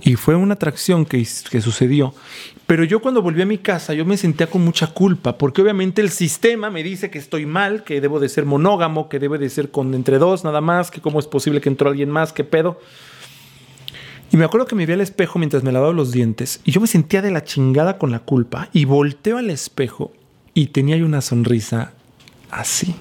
y 0.02 0.14
fue 0.16 0.34
una 0.34 0.54
atracción 0.54 1.04
que, 1.04 1.26
que, 1.50 1.60
sucedió. 1.60 2.14
Pero 2.66 2.84
yo 2.84 3.00
cuando 3.00 3.22
volví 3.22 3.42
a 3.42 3.46
mi 3.46 3.58
casa, 3.58 3.94
yo 3.94 4.04
me 4.04 4.16
sentía 4.16 4.48
con 4.48 4.62
mucha 4.62 4.88
culpa, 4.88 5.36
porque 5.36 5.62
obviamente 5.62 6.00
el 6.00 6.10
sistema 6.10 6.70
me 6.70 6.82
dice 6.82 7.10
que 7.10 7.18
estoy 7.18 7.46
mal, 7.46 7.84
que 7.84 8.00
debo 8.00 8.20
de 8.20 8.28
ser 8.28 8.46
monógamo, 8.46 9.08
que 9.08 9.18
debe 9.18 9.38
de 9.38 9.50
ser 9.50 9.70
con 9.70 9.94
entre 9.94 10.18
dos 10.18 10.44
nada 10.44 10.60
más, 10.60 10.90
que 10.90 11.00
cómo 11.00 11.18
es 11.18 11.26
posible 11.26 11.60
que 11.60 11.68
entró 11.68 11.90
alguien 11.90 12.10
más, 12.10 12.32
qué 12.32 12.44
pedo. 12.44 12.80
Y 14.32 14.36
me 14.36 14.44
acuerdo 14.44 14.66
que 14.66 14.76
me 14.76 14.86
vi 14.86 14.92
al 14.92 15.00
espejo 15.00 15.38
mientras 15.38 15.64
me 15.64 15.72
lavaba 15.72 15.92
los 15.92 16.12
dientes 16.12 16.60
y 16.64 16.70
yo 16.70 16.80
me 16.80 16.86
sentía 16.86 17.20
de 17.20 17.32
la 17.32 17.42
chingada 17.42 17.98
con 17.98 18.12
la 18.12 18.20
culpa 18.20 18.68
y 18.72 18.84
volteo 18.84 19.38
al 19.38 19.50
espejo 19.50 20.12
y 20.54 20.68
tenía 20.68 21.04
una 21.04 21.20
sonrisa 21.20 21.92
así. 22.50 22.94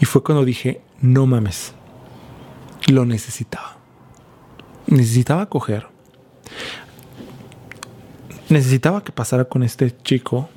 Y 0.00 0.06
fue 0.06 0.22
cuando 0.22 0.44
dije, 0.44 0.80
no 1.02 1.26
mames, 1.26 1.74
lo 2.88 3.04
necesitaba. 3.04 3.73
Necesitaba 4.86 5.48
coger. 5.48 5.86
Necesitaba 8.48 9.02
que 9.02 9.12
pasara 9.12 9.44
con 9.44 9.62
este 9.62 9.94
chico. 10.02 10.48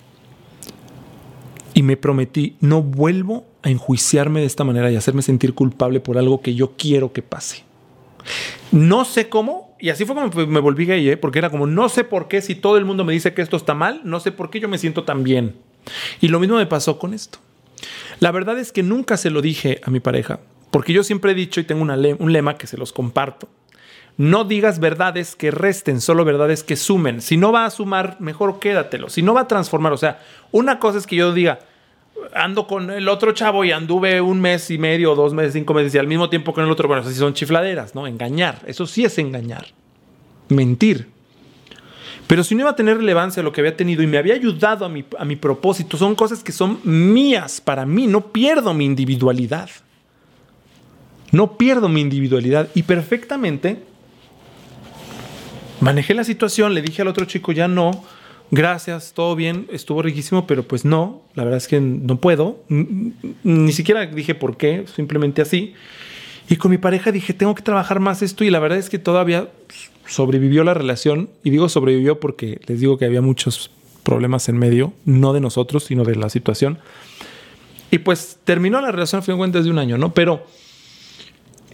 Y 1.74 1.84
me 1.84 1.96
prometí, 1.96 2.56
no 2.60 2.82
vuelvo 2.82 3.46
a 3.62 3.70
enjuiciarme 3.70 4.40
de 4.40 4.48
esta 4.48 4.64
manera 4.64 4.92
y 4.92 4.96
hacerme 4.96 5.22
sentir 5.22 5.54
culpable 5.54 6.00
por 6.00 6.18
algo 6.18 6.42
que 6.42 6.56
yo 6.56 6.74
quiero 6.76 7.14
que 7.14 7.22
pase. 7.22 7.64
No 8.72 9.06
sé 9.06 9.30
cómo, 9.30 9.76
y 9.80 9.90
así 9.90 10.06
fue 10.06 10.16
como 10.16 10.48
me 10.48 10.60
volví 10.60 10.86
gay, 10.86 11.08
¿eh? 11.10 11.18
porque 11.18 11.40
era 11.40 11.50
como, 11.50 11.68
no 11.68 11.88
sé 11.88 12.04
por 12.04 12.28
qué, 12.28 12.42
si 12.42 12.56
todo 12.56 12.78
el 12.78 12.86
mundo 12.86 13.06
me 13.06 13.14
dice 13.14 13.34
que 13.34 13.42
esto 13.42 13.58
está 13.58 13.76
mal, 13.76 14.02
no 14.04 14.20
sé 14.20 14.32
por 14.32 14.50
qué 14.50 14.60
yo 14.60 14.68
me 14.68 14.78
siento 14.78 15.04
tan 15.04 15.24
bien. 15.24 15.56
Y 16.20 16.28
lo 16.30 16.40
mismo 16.40 16.58
me 16.58 16.66
pasó 16.66 17.00
con 17.00 17.14
esto. 17.14 17.40
La 18.20 18.32
verdad 18.32 18.58
es 18.58 18.72
que 18.72 18.84
nunca 18.84 19.16
se 19.16 19.30
lo 19.30 19.42
dije 19.42 19.80
a 19.84 19.92
mi 19.92 20.00
pareja, 20.00 20.40
porque 20.72 20.94
yo 20.94 21.04
siempre 21.04 21.32
he 21.32 21.36
dicho 21.36 21.60
y 21.60 21.64
tengo 21.64 21.84
un 21.84 22.34
lema 22.34 22.58
que 22.58 22.68
se 22.68 22.78
los 22.78 22.92
comparto. 22.92 23.48
No 24.18 24.46
digas 24.46 24.80
verdades 24.80 25.36
que 25.36 25.52
resten, 25.52 26.02
solo 26.02 26.26
verdades 26.26 26.64
que 26.64 26.76
sumen. 26.76 27.22
Si 27.22 27.38
no 27.38 27.52
va 27.52 27.66
a 27.66 27.70
sumar, 27.70 28.18
mejor 28.20 28.60
quédatelo. 28.60 29.10
Si 29.10 29.22
no 29.22 29.36
va 29.36 29.42
a 29.42 29.48
transformar, 29.48 29.94
o 29.94 29.98
sea, 29.98 30.20
una 30.52 30.80
cosa 30.80 30.98
es 30.98 31.06
que 31.06 31.16
yo 31.16 31.34
diga, 31.34 31.60
ando 32.34 32.66
con 32.66 32.90
el 32.90 33.08
otro 33.10 33.32
chavo 33.34 33.64
y 33.64 33.72
anduve 33.72 34.20
un 34.20 34.42
mes 34.42 34.72
y 34.72 34.80
medio, 34.80 35.14
dos 35.14 35.36
meses, 35.36 35.54
cinco 35.54 35.76
meses 35.76 35.94
y 35.94 36.00
al 36.00 36.08
mismo 36.08 36.30
tiempo 36.30 36.52
con 36.52 36.64
el 36.64 36.72
otro, 36.72 36.88
bueno, 36.88 37.04
así 37.04 37.14
son 37.14 37.36
chifladeras, 37.36 37.94
¿no? 37.94 38.08
Engañar, 38.08 38.60
eso 38.66 38.88
sí 38.88 39.06
es 39.06 39.20
engañar. 39.20 39.68
Mentir. 40.50 41.10
Pero 42.26 42.44
si 42.44 42.56
no 42.56 42.62
iba 42.62 42.72
a 42.72 42.76
tener 42.76 42.98
relevancia 42.98 43.44
lo 43.44 43.52
que 43.52 43.62
había 43.62 43.78
tenido 43.78 44.02
y 44.02 44.08
me 44.08 44.18
había 44.18 44.34
ayudado 44.34 44.84
a 44.84 44.90
mi, 44.90 45.06
a 45.18 45.26
mi 45.26 45.36
propósito, 45.36 45.96
son 45.96 46.16
cosas 46.16 46.44
que 46.44 46.52
son 46.52 46.80
mías 46.84 47.62
para 47.62 47.86
mí, 47.86 48.08
no 48.08 48.32
pierdo 48.32 48.74
mi 48.74 48.86
individualidad. 48.86 49.70
No 51.32 51.58
pierdo 51.58 51.90
mi 51.90 52.02
individualidad 52.02 52.70
y 52.74 52.84
perfectamente 52.84 53.84
manejé 55.80 56.14
la 56.14 56.24
situación, 56.24 56.74
le 56.74 56.82
dije 56.82 57.02
al 57.02 57.08
otro 57.08 57.26
chico, 57.26 57.52
ya 57.52 57.68
no, 57.68 58.04
gracias, 58.52 59.14
todo 59.14 59.36
bien, 59.36 59.68
estuvo 59.72 60.02
riquísimo, 60.02 60.48
pero 60.48 60.64
pues 60.64 60.86
no, 60.86 61.22
la 61.36 61.44
verdad 61.44 61.58
es 61.58 61.68
que 61.68 61.80
no 61.80 62.18
puedo. 62.18 62.64
Ni 63.44 63.72
siquiera 63.72 64.06
dije 64.06 64.36
por 64.36 64.58
qué, 64.58 64.86
simplemente 64.94 65.42
así. 65.42 65.74
Y 66.50 66.56
con 66.56 66.72
mi 66.72 66.78
pareja 66.78 67.12
dije, 67.12 67.34
tengo 67.34 67.56
que 67.56 67.64
trabajar 67.64 68.00
más 68.00 68.22
esto 68.22 68.44
y 68.44 68.50
la 68.50 68.60
verdad 68.60 68.78
es 68.78 68.90
que 68.90 69.00
todavía 69.00 69.50
sobrevivió 70.08 70.64
la 70.64 70.74
relación. 70.74 71.30
Y 71.44 71.50
digo 71.50 71.68
sobrevivió 71.68 72.20
porque 72.20 72.62
les 72.68 72.80
digo 72.80 72.98
que 72.98 73.06
había 73.06 73.22
muchos 73.22 73.70
problemas 74.04 74.48
en 74.48 74.58
medio, 74.58 74.94
no 75.04 75.34
de 75.34 75.42
nosotros, 75.42 75.84
sino 75.84 76.06
de 76.06 76.16
la 76.16 76.30
situación. 76.30 76.80
Y 77.92 78.00
pues 78.00 78.40
terminó 78.46 78.80
la 78.80 78.92
relación, 78.92 79.24
fue 79.24 79.34
en 79.34 79.52
de 79.52 79.70
un 79.70 79.80
año, 79.80 79.98
¿no? 79.98 80.14
Pero 80.14 80.46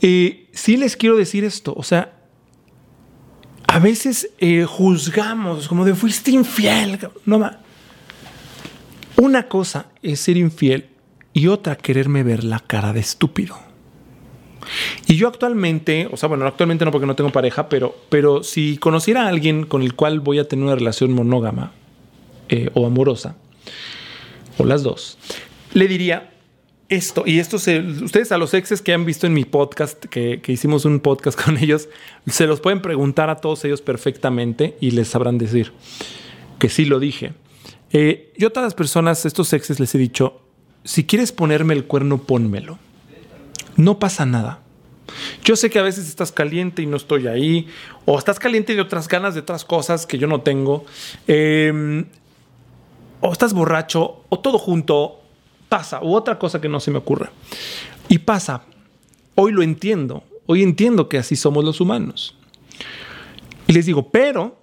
eh, 0.01 0.47
sí 0.51 0.77
les 0.77 0.97
quiero 0.97 1.15
decir 1.15 1.43
esto, 1.43 1.73
o 1.77 1.83
sea, 1.83 2.22
a 3.73 3.79
veces 3.79 4.29
eh, 4.37 4.65
juzgamos 4.65 5.67
como 5.67 5.83
de 5.83 5.95
fuiste 5.95 6.29
infiel. 6.29 6.99
No, 7.25 7.49
Una 9.17 9.47
cosa 9.47 9.87
es 10.03 10.19
ser 10.19 10.37
infiel 10.37 10.89
y 11.33 11.47
otra 11.47 11.75
quererme 11.75 12.21
ver 12.21 12.43
la 12.43 12.59
cara 12.59 12.93
de 12.93 12.99
estúpido. 12.99 13.57
Y 15.07 15.15
yo 15.15 15.27
actualmente, 15.27 16.07
o 16.11 16.17
sea, 16.17 16.29
bueno, 16.29 16.45
actualmente 16.45 16.85
no 16.85 16.91
porque 16.91 17.07
no 17.07 17.15
tengo 17.15 17.31
pareja, 17.31 17.67
pero, 17.67 17.95
pero 18.09 18.43
si 18.43 18.77
conociera 18.77 19.23
a 19.23 19.29
alguien 19.29 19.65
con 19.65 19.81
el 19.81 19.95
cual 19.95 20.19
voy 20.19 20.37
a 20.37 20.47
tener 20.47 20.65
una 20.65 20.75
relación 20.75 21.11
monógama 21.11 21.71
eh, 22.49 22.69
o 22.75 22.85
amorosa, 22.85 23.37
o 24.59 24.65
las 24.65 24.83
dos, 24.83 25.17
le 25.73 25.87
diría, 25.87 26.32
esto, 26.95 27.23
y 27.25 27.39
esto 27.39 27.59
se, 27.59 27.79
ustedes 27.79 28.31
a 28.31 28.37
los 28.37 28.53
exes 28.53 28.81
que 28.81 28.93
han 28.93 29.05
visto 29.05 29.27
en 29.27 29.33
mi 29.33 29.45
podcast, 29.45 30.05
que, 30.05 30.41
hicimos 30.47 30.85
un 30.85 30.99
podcast 30.99 31.41
con 31.43 31.57
ellos, 31.57 31.89
se 32.27 32.47
los 32.47 32.61
pueden 32.61 32.81
preguntar 32.81 33.29
a 33.29 33.37
todos 33.37 33.63
ellos 33.65 33.81
perfectamente 33.81 34.77
y 34.79 34.91
les 34.91 35.07
sabrán 35.09 35.37
decir 35.37 35.71
que 36.59 36.69
sí 36.69 36.85
lo 36.85 36.99
dije. 36.99 37.33
Eh, 37.91 38.31
yo 38.37 38.47
a 38.47 38.49
todas 38.51 38.67
las 38.67 38.75
personas, 38.75 39.25
estos 39.25 39.53
exes, 39.53 39.79
les 39.79 39.93
he 39.95 39.97
dicho, 39.97 40.41
si 40.83 41.05
quieres 41.05 41.31
ponerme 41.31 41.73
el 41.73 41.85
cuerno, 41.85 42.19
pónmelo. 42.19 42.79
No 43.75 43.99
pasa 43.99 44.25
nada. 44.25 44.61
Yo 45.43 45.55
sé 45.55 45.69
que 45.69 45.79
a 45.79 45.83
veces 45.83 46.07
estás 46.07 46.31
caliente 46.31 46.81
y 46.81 46.85
no 46.85 46.97
estoy 46.97 47.27
ahí, 47.27 47.67
o 48.05 48.17
estás 48.17 48.39
caliente 48.39 48.75
de 48.75 48.81
otras 48.81 49.07
ganas 49.07 49.33
de 49.33 49.41
otras 49.41 49.65
cosas 49.65 50.05
que 50.05 50.17
yo 50.17 50.27
no 50.27 50.41
tengo, 50.41 50.85
em, 51.27 52.05
o 53.19 53.31
estás 53.31 53.53
borracho, 53.53 54.23
o 54.29 54.39
todo 54.39 54.57
junto, 54.57 55.22
pasa, 55.73 56.03
u 56.03 56.13
otra 56.13 56.37
cosa 56.37 56.61
que 56.61 56.69
no 56.69 56.79
se 56.79 56.91
me 56.91 56.99
ocurra. 56.99 57.31
Y 58.07 58.19
pasa. 58.19 58.61
Hoy 59.33 59.51
lo 59.51 59.63
entiendo. 59.63 60.23
Hoy 60.45 60.61
entiendo 60.61 61.09
que 61.09 61.17
así 61.17 61.35
somos 61.35 61.65
los 61.65 61.81
humanos. 61.81 62.37
Y 63.65 63.73
les 63.73 63.87
digo, 63.87 64.11
pero. 64.11 64.61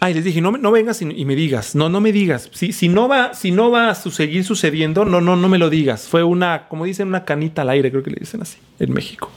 Ay, 0.00 0.14
les 0.14 0.24
dije, 0.24 0.40
no, 0.40 0.52
no 0.52 0.72
vengas 0.72 1.02
y, 1.02 1.04
me 1.26 1.36
digas. 1.36 1.74
No, 1.74 1.90
no 1.90 2.00
me 2.00 2.10
digas. 2.10 2.48
Si, 2.54 2.72
si, 2.72 2.88
no 2.88 3.06
va, 3.06 3.34
si 3.34 3.50
no 3.50 3.70
va 3.70 3.90
a 3.90 3.94
seguir 3.94 4.44
sucediendo, 4.44 5.04
no, 5.04 5.20
no, 5.20 5.36
no 5.36 5.48
me 5.50 5.58
lo 5.58 5.68
digas. 5.68 6.08
Fue 6.08 6.24
una, 6.24 6.68
como 6.68 6.86
dicen, 6.86 7.08
una 7.08 7.26
canita 7.26 7.60
al 7.60 7.68
aire, 7.68 7.90
creo 7.90 8.02
que 8.02 8.12
le 8.12 8.20
dicen 8.20 8.40
así, 8.40 8.56
en 8.78 8.94
México. 8.94 9.30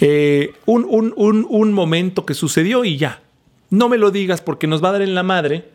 Eh, 0.00 0.54
un, 0.64 0.86
un, 0.88 1.12
un, 1.16 1.44
un 1.50 1.72
momento 1.72 2.24
que 2.24 2.34
sucedió 2.34 2.84
y 2.84 2.98
ya. 2.98 3.20
No 3.70 3.88
me 3.88 3.98
lo 3.98 4.12
digas 4.12 4.42
porque 4.42 4.68
nos 4.68 4.82
va 4.82 4.90
a 4.90 4.92
dar 4.92 5.02
en 5.02 5.16
la 5.16 5.24
madre 5.24 5.71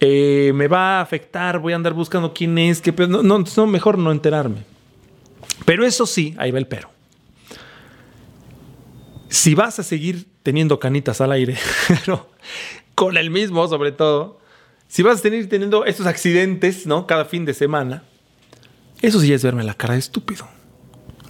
eh, 0.00 0.52
me 0.54 0.68
va 0.68 0.98
a 0.98 1.00
afectar, 1.00 1.58
voy 1.58 1.72
a 1.72 1.76
andar 1.76 1.94
buscando 1.94 2.32
quién 2.34 2.58
es, 2.58 2.80
que 2.80 2.92
no, 2.92 3.22
no, 3.22 3.66
mejor 3.66 3.98
no 3.98 4.12
enterarme. 4.12 4.64
Pero 5.64 5.84
eso 5.84 6.06
sí, 6.06 6.34
ahí 6.38 6.50
va 6.50 6.58
el 6.58 6.66
pero. 6.66 6.90
Si 9.28 9.54
vas 9.54 9.78
a 9.78 9.82
seguir 9.82 10.26
teniendo 10.42 10.78
canitas 10.78 11.20
al 11.20 11.32
aire, 11.32 11.56
pero 11.88 12.28
con 12.94 13.16
el 13.16 13.30
mismo 13.30 13.66
sobre 13.68 13.92
todo, 13.92 14.40
si 14.88 15.02
vas 15.02 15.18
a 15.18 15.22
seguir 15.22 15.48
teniendo 15.48 15.84
estos 15.84 16.06
accidentes, 16.06 16.86
¿no? 16.86 17.06
Cada 17.06 17.24
fin 17.24 17.44
de 17.44 17.54
semana, 17.54 18.04
eso 19.02 19.20
sí 19.20 19.32
es 19.32 19.42
verme 19.42 19.64
la 19.64 19.74
cara 19.74 19.94
de 19.94 20.00
estúpido. 20.00 20.46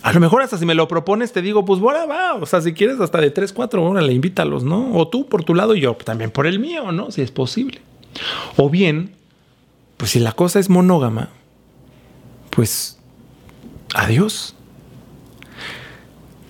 A 0.03 0.13
lo 0.13 0.21
mejor 0.21 0.43
hasta 0.43 0.59
si 0.59 0.67
me 0.67 0.75
lo 0.75 0.87
propones 0.87 1.33
te 1.33 1.41
digo, 1.41 1.65
pues 1.65 1.81
bueno, 1.81 2.07
va, 2.07 2.35
o 2.35 2.45
sea, 2.45 2.61
si 2.61 2.75
quieres 2.75 3.01
hasta 3.01 3.21
de 3.21 3.31
3, 3.31 3.53
4 3.55 3.83
horas 3.83 4.05
le 4.05 4.13
invítalos, 4.13 4.63
¿no? 4.63 4.95
O 4.95 5.09
tú 5.09 5.27
por 5.29 5.45
tu 5.45 5.55
lado 5.55 5.75
y 5.75 5.81
yo 5.81 5.95
también 5.95 6.31
por 6.31 6.47
el 6.47 6.59
mío, 6.59 6.93
¿no? 6.93 7.11
Si 7.11 7.23
es 7.23 7.31
posible. 7.31 7.81
O 8.57 8.71
bien, 8.71 9.15
pues 9.97 10.13
si 10.13 10.21
la 10.21 10.33
cosa 10.33 10.59
es 10.59 10.69
monógama, 10.69 11.31
pues 12.51 12.99
adiós. 13.95 14.55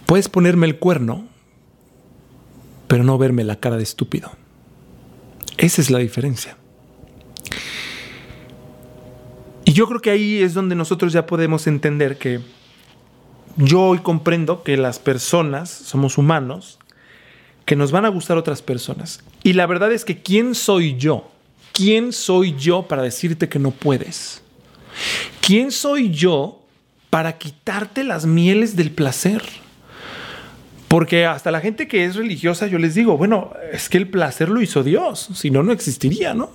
Puedes 0.06 0.28
ponerme 0.28 0.66
el 0.66 0.78
cuerno, 0.78 1.26
pero 2.88 3.04
no 3.04 3.16
verme 3.18 3.44
la 3.44 3.56
cara 3.56 3.76
de 3.76 3.82
estúpido. 3.82 4.32
Esa 5.56 5.80
es 5.80 5.90
la 5.90 5.98
diferencia. 5.98 6.56
Y 9.64 9.72
yo 9.72 9.86
creo 9.86 10.00
que 10.00 10.10
ahí 10.10 10.42
es 10.42 10.52
donde 10.52 10.74
nosotros 10.74 11.12
ya 11.12 11.26
podemos 11.26 11.66
entender 11.66 12.18
que 12.18 12.40
yo 13.56 13.80
hoy 13.82 13.98
comprendo 13.98 14.62
que 14.62 14.76
las 14.76 14.98
personas 14.98 15.70
somos 15.70 16.18
humanos, 16.18 16.78
que 17.64 17.76
nos 17.76 17.92
van 17.92 18.04
a 18.04 18.10
gustar 18.10 18.36
otras 18.36 18.60
personas. 18.60 19.22
Y 19.42 19.54
la 19.54 19.66
verdad 19.66 19.90
es 19.92 20.04
que 20.04 20.20
¿quién 20.20 20.54
soy 20.54 20.96
yo 20.96 21.30
¿quién 21.74 22.12
soy 22.12 22.54
yo 22.56 22.88
para 22.88 23.02
decirte 23.02 23.50
que 23.50 23.58
no 23.58 23.70
puedes? 23.70 24.42
¿Quién 25.42 25.70
soy 25.70 26.10
yo 26.10 26.62
para 27.10 27.36
quitarte 27.36 28.02
las 28.04 28.24
mieles 28.24 28.76
del 28.76 28.90
placer? 28.90 29.42
Porque 30.88 31.26
hasta 31.26 31.50
la 31.50 31.60
gente 31.60 31.88
que 31.88 32.04
es 32.04 32.14
religiosa, 32.14 32.68
yo 32.68 32.78
les 32.78 32.94
digo, 32.94 33.18
bueno, 33.18 33.52
es 33.72 33.88
que 33.90 33.98
el 33.98 34.08
placer 34.08 34.48
lo 34.48 34.62
hizo 34.62 34.82
Dios, 34.82 35.28
si 35.34 35.50
no, 35.50 35.62
no 35.62 35.72
existiría, 35.72 36.32
¿no? 36.32 36.50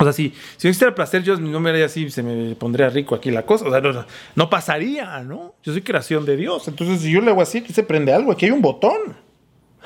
O 0.00 0.04
sea, 0.04 0.12
si, 0.12 0.32
si 0.56 0.66
no 0.66 0.70
existiera 0.70 0.88
el 0.88 0.94
placer, 0.94 1.22
yo 1.22 1.36
no 1.36 1.60
me 1.60 1.70
haría 1.70 1.84
así, 1.84 2.08
se 2.10 2.22
me 2.22 2.54
pondría 2.54 2.88
rico 2.88 3.14
aquí 3.14 3.30
la 3.30 3.44
cosa. 3.44 3.66
O 3.66 3.70
sea, 3.70 3.80
no, 3.80 4.06
no 4.36 4.48
pasaría, 4.48 5.20
¿no? 5.24 5.56
Yo 5.62 5.72
soy 5.72 5.82
creación 5.82 6.24
de 6.24 6.36
Dios. 6.36 6.68
Entonces, 6.68 7.00
si 7.00 7.10
yo 7.10 7.20
le 7.20 7.30
hago 7.30 7.42
así, 7.42 7.58
aquí 7.58 7.72
se 7.72 7.82
prende 7.82 8.12
algo, 8.12 8.30
aquí 8.30 8.46
hay 8.46 8.52
un 8.52 8.62
botón. 8.62 9.16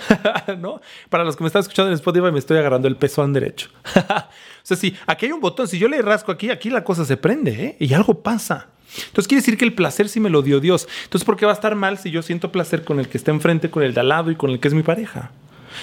¿No? 0.58 0.80
Para 1.08 1.24
los 1.24 1.36
que 1.36 1.44
me 1.44 1.48
están 1.48 1.60
escuchando 1.60 1.90
en 1.90 1.94
Spotify, 1.94 2.32
me 2.32 2.38
estoy 2.38 2.58
agarrando 2.58 2.88
el 2.88 2.96
pezón 2.96 3.32
derecho. 3.32 3.68
o 3.94 4.30
sea, 4.62 4.76
si 4.76 4.96
aquí 5.06 5.26
hay 5.26 5.32
un 5.32 5.40
botón, 5.40 5.68
si 5.68 5.78
yo 5.78 5.88
le 5.88 6.00
rasco 6.02 6.32
aquí, 6.32 6.50
aquí 6.50 6.70
la 6.70 6.84
cosa 6.84 7.04
se 7.04 7.16
prende, 7.16 7.64
¿eh? 7.64 7.76
Y 7.78 7.92
algo 7.94 8.22
pasa. 8.22 8.68
Entonces 9.06 9.26
quiere 9.26 9.40
decir 9.40 9.56
que 9.56 9.64
el 9.64 9.74
placer 9.74 10.08
sí 10.08 10.20
me 10.20 10.30
lo 10.30 10.42
dio 10.42 10.60
Dios. 10.60 10.86
Entonces, 11.04 11.24
¿por 11.24 11.36
qué 11.36 11.46
va 11.46 11.52
a 11.52 11.54
estar 11.54 11.74
mal 11.74 11.98
si 11.98 12.10
yo 12.10 12.22
siento 12.22 12.52
placer 12.52 12.84
con 12.84 13.00
el 13.00 13.08
que 13.08 13.16
está 13.16 13.30
enfrente, 13.30 13.70
con 13.70 13.82
el 13.82 13.94
de 13.94 14.00
al 14.00 14.08
lado 14.08 14.30
y 14.30 14.36
con 14.36 14.50
el 14.50 14.60
que 14.60 14.68
es 14.68 14.74
mi 14.74 14.82
pareja? 14.82 15.30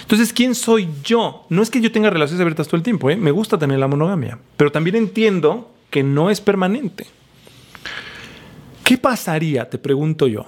Entonces, 0.01 0.31
¿quién 0.33 0.53
soy 0.53 0.87
yo? 1.03 1.45
No 1.49 1.63
es 1.63 1.69
que 1.69 1.81
yo 1.81 1.91
tenga 1.91 2.09
relaciones 2.09 2.41
abiertas 2.41 2.67
todo 2.67 2.77
el 2.77 2.83
tiempo, 2.83 3.09
¿eh? 3.09 3.15
me 3.15 3.31
gusta 3.31 3.57
también 3.57 3.79
la 3.79 3.87
monogamia, 3.87 4.37
pero 4.55 4.71
también 4.71 4.95
entiendo 4.95 5.71
que 5.89 6.03
no 6.03 6.29
es 6.29 6.39
permanente. 6.39 7.07
¿Qué 8.83 8.97
pasaría, 8.97 9.69
te 9.69 9.77
pregunto 9.77 10.27
yo? 10.27 10.45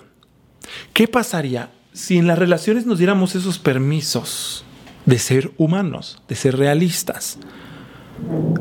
¿Qué 0.93 1.07
pasaría 1.07 1.69
si 1.93 2.17
en 2.17 2.27
las 2.27 2.39
relaciones 2.39 2.85
nos 2.85 2.97
diéramos 2.97 3.35
esos 3.35 3.59
permisos 3.59 4.63
de 5.05 5.19
ser 5.19 5.51
humanos, 5.57 6.21
de 6.27 6.35
ser 6.35 6.57
realistas, 6.57 7.37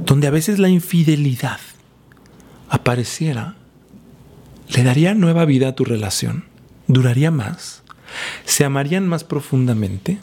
donde 0.05 0.27
a 0.27 0.31
veces 0.31 0.59
la 0.59 0.69
infidelidad 0.69 1.61
apareciera, 2.69 3.57
le 4.69 4.83
daría 4.83 5.15
nueva 5.15 5.45
vida 5.45 5.69
a 5.69 5.75
tu 5.75 5.85
relación, 5.85 6.45
¿Duraría 6.91 7.31
más? 7.31 7.85
¿Se 8.45 8.65
amarían 8.65 9.07
más 9.07 9.23
profundamente? 9.23 10.19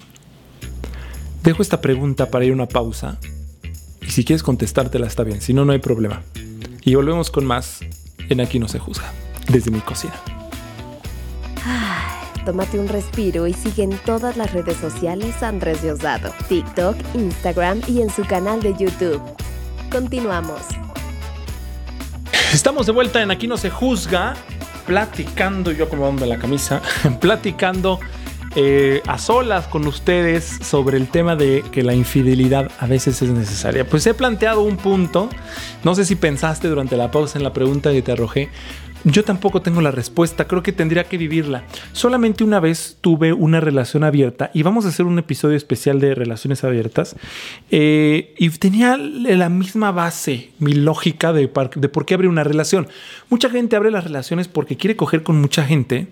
Dejo 1.44 1.62
esta 1.62 1.80
pregunta 1.80 2.30
para 2.30 2.44
ir 2.44 2.52
a 2.52 2.56
una 2.56 2.68
pausa 2.68 3.20
y 4.02 4.12
si 4.12 4.26
quieres 4.26 4.44
contestártela 4.44 5.08
está 5.08 5.24
bien, 5.24 5.40
si 5.40 5.54
no, 5.54 5.64
no 5.64 5.72
hay 5.72 5.80
problema. 5.80 6.24
Y 6.84 6.96
volvemos 6.96 7.32
con 7.32 7.46
más 7.46 7.80
en 8.28 8.42
Aquí 8.42 8.60
no 8.60 8.68
se 8.68 8.80
juzga, 8.80 9.14
desde 9.48 9.72
mi 9.72 9.80
cocina. 9.80 10.37
Tómate 12.48 12.80
un 12.80 12.88
respiro 12.88 13.46
y 13.46 13.52
sigue 13.52 13.84
en 13.84 13.98
todas 14.06 14.38
las 14.38 14.54
redes 14.54 14.78
sociales 14.78 15.44
Andrés 15.44 15.82
Diosdado, 15.82 16.34
TikTok, 16.48 16.96
Instagram 17.14 17.82
y 17.88 18.02
en 18.02 18.10
su 18.10 18.24
canal 18.24 18.62
de 18.62 18.74
YouTube. 18.74 19.22
Continuamos. 19.92 20.62
Estamos 22.54 22.86
de 22.86 22.94
vuelta 22.94 23.22
en 23.22 23.32
Aquí 23.32 23.50
no 23.50 23.58
se 23.58 23.70
juzga, 23.70 24.34
platicando, 24.86 25.74
yo 25.74 25.90
como 25.90 26.10
la 26.10 26.38
camisa, 26.38 26.82
platicando 27.20 28.00
eh, 28.56 29.02
a 29.08 29.18
solas 29.18 29.68
con 29.68 29.86
ustedes 29.86 30.46
sobre 30.46 30.96
el 30.96 31.10
tema 31.10 31.36
de 31.36 31.66
que 31.70 31.84
la 31.84 31.96
infidelidad 31.96 32.72
a 32.80 32.88
veces 32.88 33.22
es 33.22 33.30
necesaria. 33.30 33.86
Pues 33.86 34.08
he 34.08 34.14
planteado 34.14 34.62
un 34.62 34.78
punto, 34.78 35.28
no 35.84 35.96
sé 35.96 36.06
si 36.06 36.16
pensaste 36.16 36.70
durante 36.70 36.96
la 36.96 37.12
pausa 37.12 37.38
en 37.38 37.44
la 37.44 37.52
pregunta 37.52 37.92
que 37.92 38.02
te 38.02 38.14
arrojé, 38.14 38.50
yo 39.08 39.24
tampoco 39.24 39.62
tengo 39.62 39.80
la 39.82 39.92
respuesta, 39.92 40.48
creo 40.48 40.62
que 40.62 40.74
tendría 40.74 41.06
que 41.06 41.18
vivirla. 41.18 41.64
Solamente 41.94 42.44
una 42.44 42.60
vez 42.60 42.98
tuve 43.00 43.32
una 43.32 43.62
relación 43.62 44.04
abierta 44.04 44.52
y 44.54 44.64
vamos 44.64 44.86
a 44.86 44.90
hacer 44.90 45.06
un 45.06 45.18
episodio 45.18 45.56
especial 45.56 46.02
de 46.02 46.14
relaciones 46.14 46.64
abiertas 46.64 47.16
eh, 47.72 48.34
y 48.38 48.50
tenía 48.50 48.98
la 48.98 49.48
misma 49.50 49.92
base, 49.92 50.52
mi 50.60 50.74
lógica 50.74 51.32
de, 51.32 51.48
por 51.48 52.06
qué 52.06 52.16
abre 52.16 52.28
una 52.28 52.44
relación. 52.44 52.88
Mucha 53.30 53.50
gente 53.50 53.78
abre 53.78 53.92
las 53.92 54.04
relaciones 54.04 54.50
porque 54.50 54.76
quiere 54.76 54.98
coger 54.98 55.24
con 55.24 55.40
mucha 55.40 55.64
gente 55.64 56.08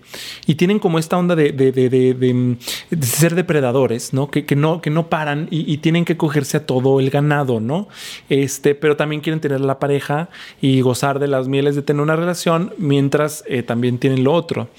y 0.46 0.56
tienen 0.56 0.80
como 0.80 0.98
esta 0.98 1.18
onda 1.18 1.36
de, 1.36 2.58
ser 3.02 3.36
depredadores, 3.36 4.14
¿no? 4.14 4.32
Que, 4.32 4.46
que, 4.46 4.56
¿no? 4.56 4.82
que 4.82 4.90
no 4.90 5.10
paran 5.10 5.48
y, 5.52 5.72
y, 5.72 5.78
tienen 5.80 6.06
que 6.06 6.16
cogerse 6.16 6.58
a 6.58 6.66
todo 6.66 7.00
el 7.00 7.10
ganado, 7.10 7.60
¿no? 7.60 7.90
Este, 8.30 8.74
pero 8.74 8.96
también 8.96 9.22
quieren 9.22 9.42
tener 9.42 9.60
la 9.60 9.80
pareja 9.80 10.30
y 10.62 10.80
gozar 10.82 11.20
de 11.20 11.28
las 11.28 11.48
mieles 11.48 11.76
de 11.76 11.82
tener 11.82 12.02
una 12.02 12.16
relación 12.16 12.74
mientras 12.86 13.44
eh, 13.48 13.64
también 13.64 13.98
tienen 13.98 14.24
lo 14.24 14.34
otro. 14.34 14.70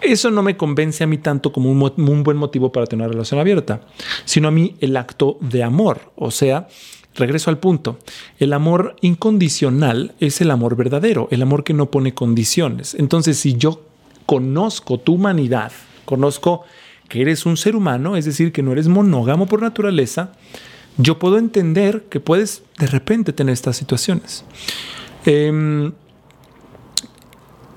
Eso 0.00 0.30
no 0.30 0.42
me 0.42 0.56
convence 0.56 1.02
a 1.04 1.06
mí 1.06 1.18
tanto 1.18 1.52
como 1.52 1.70
un, 1.70 1.92
un 1.96 2.22
buen 2.22 2.36
motivo 2.36 2.70
para 2.70 2.86
tener 2.86 3.04
una 3.04 3.12
relación 3.12 3.40
abierta, 3.40 3.80
sino 4.24 4.48
a 4.48 4.52
mí 4.52 4.76
el 4.80 4.96
acto 4.96 5.38
de 5.40 5.62
amor, 5.62 6.12
o 6.14 6.30
sea, 6.30 6.68
regreso 7.14 7.50
al 7.50 7.58
punto. 7.58 7.98
El 8.38 8.52
amor 8.52 8.96
incondicional 9.00 10.14
es 10.20 10.40
el 10.40 10.50
amor 10.50 10.76
verdadero, 10.76 11.28
el 11.30 11.42
amor 11.42 11.64
que 11.64 11.74
no 11.74 11.90
pone 11.90 12.14
condiciones. 12.14 12.94
Entonces, 12.94 13.38
si 13.38 13.56
yo 13.56 13.82
conozco 14.24 14.98
tu 14.98 15.14
humanidad, 15.14 15.72
conozco 16.04 16.62
que 17.08 17.22
eres 17.22 17.44
un 17.46 17.56
ser 17.56 17.74
humano, 17.74 18.16
es 18.16 18.24
decir, 18.24 18.52
que 18.52 18.62
no 18.62 18.72
eres 18.72 18.88
monógamo 18.88 19.46
por 19.46 19.62
naturaleza, 19.62 20.32
yo 20.96 21.18
puedo 21.18 21.38
entender 21.38 22.04
que 22.10 22.20
puedes 22.20 22.62
de 22.78 22.86
repente 22.86 23.32
tener 23.32 23.52
estas 23.52 23.76
situaciones. 23.76 24.44
Eh, 25.26 25.90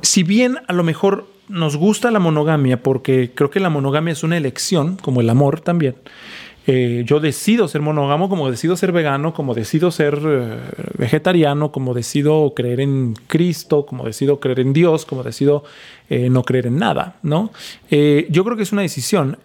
si 0.02 0.24
bien 0.24 0.58
a 0.68 0.74
lo 0.74 0.84
mejor 0.84 1.28
nos 1.48 1.76
gusta 1.76 2.12
la 2.12 2.20
monogamia, 2.20 2.82
porque 2.82 3.32
creo 3.34 3.50
que 3.50 3.60
la 3.60 3.70
monogamia 3.70 4.14
es 4.14 4.24
una 4.24 4.38
elección, 4.38 4.98
como 4.98 5.22
el 5.22 5.30
amor 5.30 5.60
también, 5.60 5.96
eh, 6.68 7.04
yo 7.08 7.20
decido 7.20 7.68
ser 7.68 7.82
monógamo, 7.82 8.30
como 8.30 8.52
decido 8.52 8.78
ser 8.78 8.92
vegano, 8.92 9.34
como 9.34 9.56
decido 9.56 9.90
ser 9.90 10.20
eh, 10.24 10.58
vegetariano, 10.98 11.72
como 11.72 11.96
decido 11.96 12.54
creer 12.56 12.82
en 12.82 13.16
Cristo, 13.28 13.86
como 13.88 14.06
decido 14.06 14.40
creer 14.40 14.60
en 14.60 14.72
Dios, 14.72 15.06
como 15.06 15.24
decido 15.24 15.64
eh, 16.10 16.30
no 16.30 16.44
creer 16.44 16.68
en 16.68 16.78
nada, 16.78 17.18
¿no? 17.24 17.52
yo 17.90 18.44
creo 18.46 18.56
que 18.56 18.64
es 18.64 18.72
una 18.72 18.84
decisión, 18.84 19.38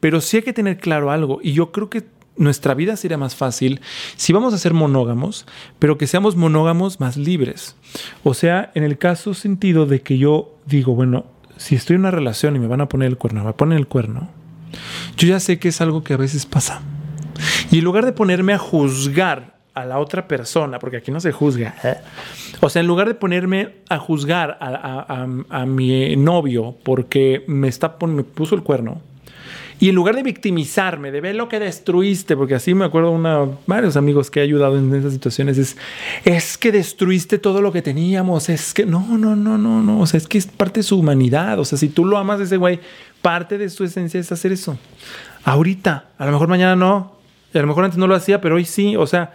pero 0.00 0.20
sí 0.20 0.38
hay 0.38 0.42
que 0.42 0.52
tener 0.52 0.78
claro 0.78 1.10
algo, 1.10 1.40
y 1.42 1.52
yo 1.52 1.72
creo 1.72 1.88
que 1.88 2.02
nuestra 2.38 2.74
vida 2.74 2.96
sería 2.96 3.18
más 3.18 3.36
fácil 3.36 3.80
si 4.16 4.32
vamos 4.32 4.54
a 4.54 4.58
ser 4.58 4.74
monógamos, 4.74 5.46
pero 5.78 5.98
que 5.98 6.06
seamos 6.06 6.36
monógamos 6.36 7.00
más 7.00 7.16
libres. 7.16 7.76
O 8.24 8.34
sea, 8.34 8.70
en 8.74 8.84
el 8.84 8.98
caso 8.98 9.34
sentido 9.34 9.86
de 9.86 10.00
que 10.00 10.18
yo 10.18 10.56
digo, 10.66 10.94
bueno, 10.94 11.26
si 11.56 11.74
estoy 11.74 11.94
en 11.94 12.00
una 12.00 12.10
relación 12.10 12.56
y 12.56 12.58
me 12.58 12.66
van 12.66 12.80
a 12.80 12.88
poner 12.88 13.08
el 13.08 13.18
cuerno, 13.18 13.44
me 13.44 13.52
ponen 13.52 13.78
el 13.78 13.86
cuerno, 13.86 14.30
yo 15.16 15.28
ya 15.28 15.40
sé 15.40 15.58
que 15.58 15.68
es 15.68 15.80
algo 15.80 16.04
que 16.04 16.14
a 16.14 16.18
veces 16.18 16.46
pasa. 16.46 16.80
Y 17.70 17.78
en 17.78 17.84
lugar 17.84 18.04
de 18.04 18.12
ponerme 18.12 18.52
a 18.52 18.58
juzgar 18.58 19.58
a 19.74 19.84
la 19.84 19.98
otra 19.98 20.26
persona, 20.26 20.78
porque 20.78 20.96
aquí 20.96 21.10
no 21.10 21.20
se 21.20 21.30
juzga, 21.30 21.74
¿eh? 21.84 21.96
o 22.60 22.68
sea, 22.68 22.80
en 22.80 22.88
lugar 22.88 23.06
de 23.06 23.14
ponerme 23.14 23.76
a 23.88 23.98
juzgar 23.98 24.58
a, 24.60 25.26
mi 25.66 26.16
novio 26.16 26.76
porque 26.82 27.44
me, 27.46 27.68
está, 27.68 27.96
me 28.06 28.24
puso 28.24 28.56
el 28.56 28.62
cuerno, 28.62 29.02
y 29.80 29.88
en 29.88 29.94
lugar 29.94 30.16
de 30.16 30.22
victimizarme, 30.22 31.10
de 31.12 31.20
ver 31.20 31.36
lo 31.36 31.48
que 31.48 31.60
destruiste, 31.60 32.36
porque 32.36 32.54
así 32.54 32.74
me 32.74 32.84
acuerdo 32.84 33.12
una, 33.12 33.46
varios 33.66 33.96
amigos 33.96 34.30
que 34.30 34.40
he 34.40 34.42
ayudado 34.42 34.76
en 34.78 34.92
esas 34.94 35.12
situaciones, 35.12 35.56
es, 35.56 35.76
es 36.24 36.58
que 36.58 36.72
destruiste 36.72 37.38
todo 37.38 37.62
lo 37.62 37.72
que 37.72 37.80
teníamos, 37.80 38.48
es 38.48 38.74
que 38.74 38.84
no, 38.86 39.06
no, 39.18 39.36
no, 39.36 39.56
no, 39.56 39.82
no, 39.82 40.00
o 40.00 40.06
sea, 40.06 40.18
es 40.18 40.26
que 40.26 40.38
es 40.38 40.46
parte 40.46 40.80
de 40.80 40.84
su 40.84 40.98
humanidad, 40.98 41.58
o 41.60 41.64
sea, 41.64 41.78
si 41.78 41.88
tú 41.88 42.04
lo 42.04 42.18
amas 42.18 42.40
ese 42.40 42.56
güey, 42.56 42.80
parte 43.22 43.56
de 43.56 43.70
su 43.70 43.84
esencia 43.84 44.18
es 44.18 44.32
hacer 44.32 44.52
eso. 44.52 44.76
Ahorita, 45.44 46.10
a 46.18 46.26
lo 46.26 46.32
mejor 46.32 46.48
mañana 46.48 46.74
no, 46.74 47.16
a 47.54 47.58
lo 47.58 47.66
mejor 47.66 47.84
antes 47.84 47.98
no 47.98 48.06
lo 48.06 48.14
hacía, 48.14 48.40
pero 48.40 48.56
hoy 48.56 48.64
sí, 48.64 48.96
o 48.96 49.06
sea, 49.06 49.32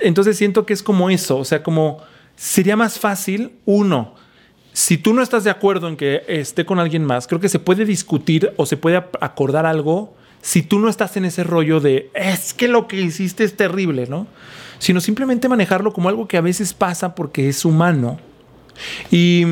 entonces 0.00 0.36
siento 0.36 0.64
que 0.64 0.72
es 0.72 0.82
como 0.82 1.10
eso, 1.10 1.36
o 1.38 1.44
sea, 1.44 1.62
como 1.62 2.00
sería 2.36 2.76
más 2.76 2.98
fácil, 2.98 3.52
uno, 3.64 4.14
si 4.78 4.96
tú 4.96 5.12
no 5.12 5.22
estás 5.22 5.42
de 5.42 5.50
acuerdo 5.50 5.88
en 5.88 5.96
que 5.96 6.22
esté 6.28 6.64
con 6.64 6.78
alguien 6.78 7.04
más, 7.04 7.26
creo 7.26 7.40
que 7.40 7.48
se 7.48 7.58
puede 7.58 7.84
discutir 7.84 8.52
o 8.56 8.64
se 8.64 8.76
puede 8.76 8.96
acordar 9.20 9.66
algo 9.66 10.14
si 10.40 10.62
tú 10.62 10.78
no 10.78 10.88
estás 10.88 11.16
en 11.16 11.24
ese 11.24 11.42
rollo 11.42 11.80
de 11.80 12.12
es 12.14 12.54
que 12.54 12.68
lo 12.68 12.86
que 12.86 13.00
hiciste 13.00 13.42
es 13.42 13.56
terrible, 13.56 14.06
¿no? 14.06 14.28
Sino 14.78 15.00
simplemente 15.00 15.48
manejarlo 15.48 15.92
como 15.92 16.08
algo 16.08 16.28
que 16.28 16.36
a 16.36 16.42
veces 16.42 16.74
pasa 16.74 17.16
porque 17.16 17.48
es 17.48 17.64
humano. 17.64 18.20
Y, 19.10 19.42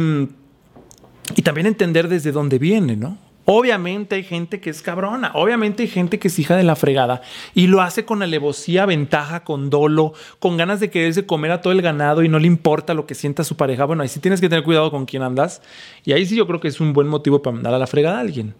y 1.35 1.43
también 1.43 1.67
entender 1.67 2.07
desde 2.07 2.31
dónde 2.31 2.61
viene, 2.61 2.95
¿no? 2.95 3.19
Obviamente 3.49 4.17
hay 4.17 4.25
gente 4.25 4.59
que 4.61 4.71
es 4.71 4.83
cabrona, 4.83 5.31
obviamente 5.35 5.85
hay 5.85 5.89
gente 5.89 6.19
que 6.19 6.27
es 6.27 6.39
hija 6.41 6.57
de 6.57 6.65
la 6.65 6.75
fregada 6.75 7.23
y 7.55 7.69
lo 7.69 7.81
hace 7.81 8.05
con 8.05 8.21
alevosía, 8.21 8.87
ventaja, 8.87 9.45
con 9.45 9.71
dolo, 9.71 10.15
con 10.41 10.57
ganas 10.57 10.81
de 10.81 10.91
quererse 10.91 11.27
comer 11.27 11.53
a 11.53 11.61
todo 11.61 11.73
el 11.73 11.81
ganado 11.81 12.25
y 12.25 12.29
no 12.29 12.41
le 12.41 12.49
importa 12.49 12.93
lo 12.93 13.07
que 13.07 13.15
sienta 13.15 13.45
su 13.45 13.57
pareja. 13.57 13.85
Bueno, 13.85 14.03
ahí 14.03 14.09
sí 14.09 14.19
tienes 14.19 14.41
que 14.41 14.49
tener 14.49 14.65
cuidado 14.65 14.91
con 14.91 15.07
quién 15.07 15.23
andas 15.23 15.63
y 16.05 16.13
ahí 16.13 16.27
sí 16.27 16.35
yo 16.35 16.49
creo 16.49 16.59
que 16.59 16.67
es 16.67 16.81
un 16.81 16.93
buen 16.93 17.07
motivo 17.07 17.41
para 17.41 17.55
mandar 17.55 17.73
a 17.73 17.79
la 17.79 17.87
fregada 17.87 18.19
a 18.19 18.21
alguien. 18.21 18.53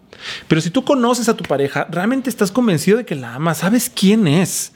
Pero 0.47 0.61
si 0.61 0.69
tú 0.69 0.85
conoces 0.85 1.27
a 1.27 1.35
tu 1.35 1.43
pareja, 1.43 1.85
realmente 1.91 2.29
estás 2.29 2.53
convencido 2.53 2.97
de 2.97 3.05
que 3.05 3.15
la 3.15 3.35
amas, 3.35 3.57
sabes 3.57 3.91
quién 3.93 4.25
es, 4.25 4.71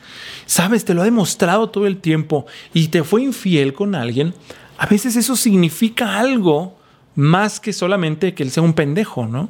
sabes, 0.46 0.84
te 0.84 0.94
lo 0.94 1.04
ha 1.04 1.06
demostrado 1.06 1.70
todo 1.70 1.88
el 1.88 1.96
tiempo 1.96 2.46
y 2.74 2.90
te 2.90 3.06
fue 3.06 3.22
infiel 3.22 3.72
con 3.72 3.96
alguien, 3.96 4.34
a 4.78 4.88
veces 4.88 5.16
eso 5.16 5.38
significa 5.38 6.20
algo 6.20 6.81
más 7.16 7.60
que 7.60 7.74
solamente 7.74 8.34
que 8.34 8.44
él 8.44 8.52
sea 8.52 8.64
un 8.64 8.74
pendejo, 8.74 9.28
¿no? 9.28 9.50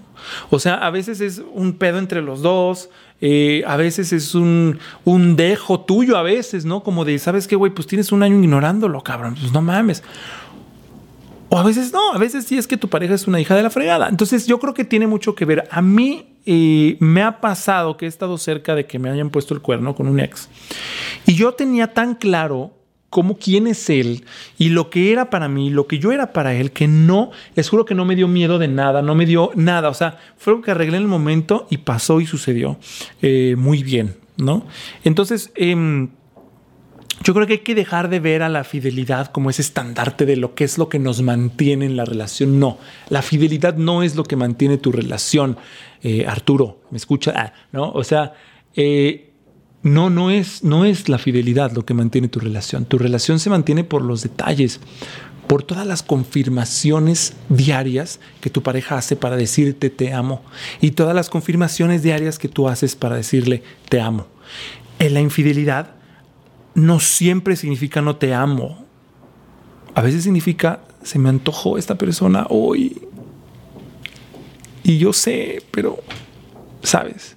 O 0.50 0.60
sea, 0.60 0.76
a 0.76 0.90
veces 0.90 1.22
es 1.22 1.42
un 1.54 1.74
pedo 1.74 2.00
entre 2.00 2.22
los 2.22 2.42
dos, 2.42 2.90
eh, 3.22 3.64
a 3.68 3.78
veces 3.78 4.14
es 4.14 4.34
un, 4.34 4.80
un 5.06 5.36
dejo 5.36 5.82
tuyo, 5.82 6.18
a 6.18 6.24
veces, 6.24 6.66
¿no? 6.66 6.84
Como 6.84 7.06
de, 7.06 7.20
¿sabes 7.20 7.48
qué, 7.48 7.56
güey? 7.56 7.72
Pues 7.72 7.88
tienes 7.88 8.12
un 8.12 8.24
año 8.24 8.42
ignorándolo, 8.42 9.02
cabrón, 9.02 9.36
pues 9.40 9.52
no 9.52 9.62
mames. 9.62 10.04
O 11.50 11.60
a 11.60 11.64
veces 11.64 11.92
no, 11.92 12.14
a 12.14 12.18
veces 12.18 12.46
sí 12.46 12.58
es 12.58 12.66
que 12.66 12.78
tu 12.78 12.88
pareja 12.88 13.14
es 13.14 13.28
una 13.28 13.40
hija 13.40 13.56
de 13.56 13.64
la 13.64 13.70
fregada. 13.70 14.08
Entonces 14.08 14.48
yo 14.48 14.58
creo 14.60 14.74
que 14.74 14.86
tiene 14.86 15.06
mucho 15.06 15.36
que 15.36 15.44
ver. 15.44 15.68
A 15.70 15.82
mí 15.82 16.38
eh, 16.46 16.96
me 17.00 17.22
ha 17.22 17.42
pasado 17.42 17.98
que 17.98 18.06
he 18.06 18.08
estado 18.08 18.38
cerca 18.38 18.74
de 18.74 18.86
que 18.86 19.00
me 19.00 19.10
hayan 19.10 19.30
puesto 19.30 19.54
el 19.54 19.62
cuerno 19.62 19.94
con 19.94 20.08
un 20.08 20.20
ex. 20.20 20.48
Y 21.26 21.36
yo 21.36 21.54
tenía 21.54 21.94
tan 21.94 22.16
claro 22.16 22.72
cómo 23.12 23.38
quién 23.38 23.68
es 23.68 23.90
él 23.90 24.24
y 24.58 24.70
lo 24.70 24.90
que 24.90 25.12
era 25.12 25.30
para 25.30 25.50
mí, 25.50 25.70
lo 25.70 25.86
que 25.86 26.00
yo 26.00 26.12
era 26.12 26.34
para 26.34 26.56
él, 26.56 26.72
que 26.72 26.88
no, 26.88 27.30
les 27.56 27.70
juro 27.70 27.86
que 27.86 27.94
no 27.94 28.06
me 28.06 28.16
dio 28.16 28.28
miedo 28.28 28.58
de 28.58 28.70
nada, 28.70 29.02
no 29.04 29.14
me 29.14 29.28
dio 29.28 29.52
nada, 29.54 29.90
o 29.90 29.94
sea, 29.94 30.18
fue 30.38 30.54
algo 30.54 30.64
que 30.64 30.72
arreglé 30.72 30.96
en 30.98 31.04
el 31.04 31.10
momento 31.10 31.68
y 31.70 31.78
pasó 31.78 32.22
y 32.22 32.26
sucedió 32.26 32.80
eh, 33.22 33.56
muy 33.58 33.84
bien, 33.84 34.16
¿no? 34.38 34.66
Entonces, 35.04 35.52
em, 35.56 36.10
yo 37.22 37.34
creo 37.34 37.46
que 37.46 37.54
hay 37.54 37.60
que 37.60 37.76
dejar 37.76 38.10
de 38.10 38.22
ver 38.22 38.44
a 38.44 38.50
la 38.50 38.64
fidelidad 38.64 39.28
como 39.28 39.50
ese 39.50 39.62
estandarte 39.62 40.26
de 40.26 40.38
lo 40.38 40.56
que 40.56 40.64
es 40.64 40.78
lo 40.78 40.88
que 40.88 40.98
nos 40.98 41.22
mantiene 41.22 41.86
en 41.86 41.98
la 41.98 42.06
relación. 42.06 42.60
No, 42.60 42.78
la 43.10 43.22
fidelidad 43.22 43.76
no 43.76 44.04
es 44.04 44.16
lo 44.16 44.24
que 44.24 44.38
mantiene 44.38 44.78
tu 44.78 44.94
relación. 44.94 45.58
Eh, 46.02 46.26
Arturo, 46.26 46.82
¿me 46.92 46.98
escucha? 46.98 47.34
Ah, 47.36 47.54
¿no? 47.74 47.92
O 47.92 48.06
sea, 48.06 48.34
eh, 48.74 49.31
no, 49.84 50.10
no 50.10 50.30
es, 50.30 50.64
no 50.64 50.86
es 50.86 51.10
la 51.10 51.18
fidelidad 51.18 51.72
lo 51.72 51.86
que 51.86 51.94
mantiene 51.94 52.28
tu 52.28 52.40
relación. 52.40 52.86
Tu 52.86 52.98
relación 52.98 53.40
se 53.40 53.50
mantiene 53.50 53.84
por 53.84 54.04
los 54.04 54.22
detalles, 54.22 54.80
por 55.48 55.64
todas 55.64 55.88
las 55.88 56.04
confirmaciones 56.04 57.34
diarias 57.50 58.20
que 58.42 58.50
tu 58.50 58.64
pareja 58.64 58.98
hace 58.98 59.16
para 59.16 59.36
decirte 59.36 59.90
te 59.90 60.14
amo 60.14 60.44
y 60.80 60.92
todas 60.92 61.14
las 61.14 61.30
confirmaciones 61.30 62.04
diarias 62.04 62.40
que 62.40 62.48
tú 62.48 62.70
haces 62.70 62.96
para 62.96 63.16
decirle 63.16 63.64
te 63.90 64.00
amo. 64.00 64.28
En 65.00 65.14
la 65.14 65.20
infidelidad 65.20 65.96
no 66.74 67.00
siempre 67.00 67.56
significa 67.56 68.02
no 68.02 68.16
te 68.16 68.34
amo. 68.34 68.86
A 69.94 70.02
veces 70.02 70.24
significa 70.24 70.84
se 71.04 71.20
me 71.20 71.30
antojó 71.30 71.78
esta 71.78 71.96
persona 71.96 72.46
hoy. 72.50 73.08
Y 74.84 74.98
yo 74.98 75.14
sé, 75.14 75.64
pero, 75.72 76.00
¿sabes? 76.82 77.36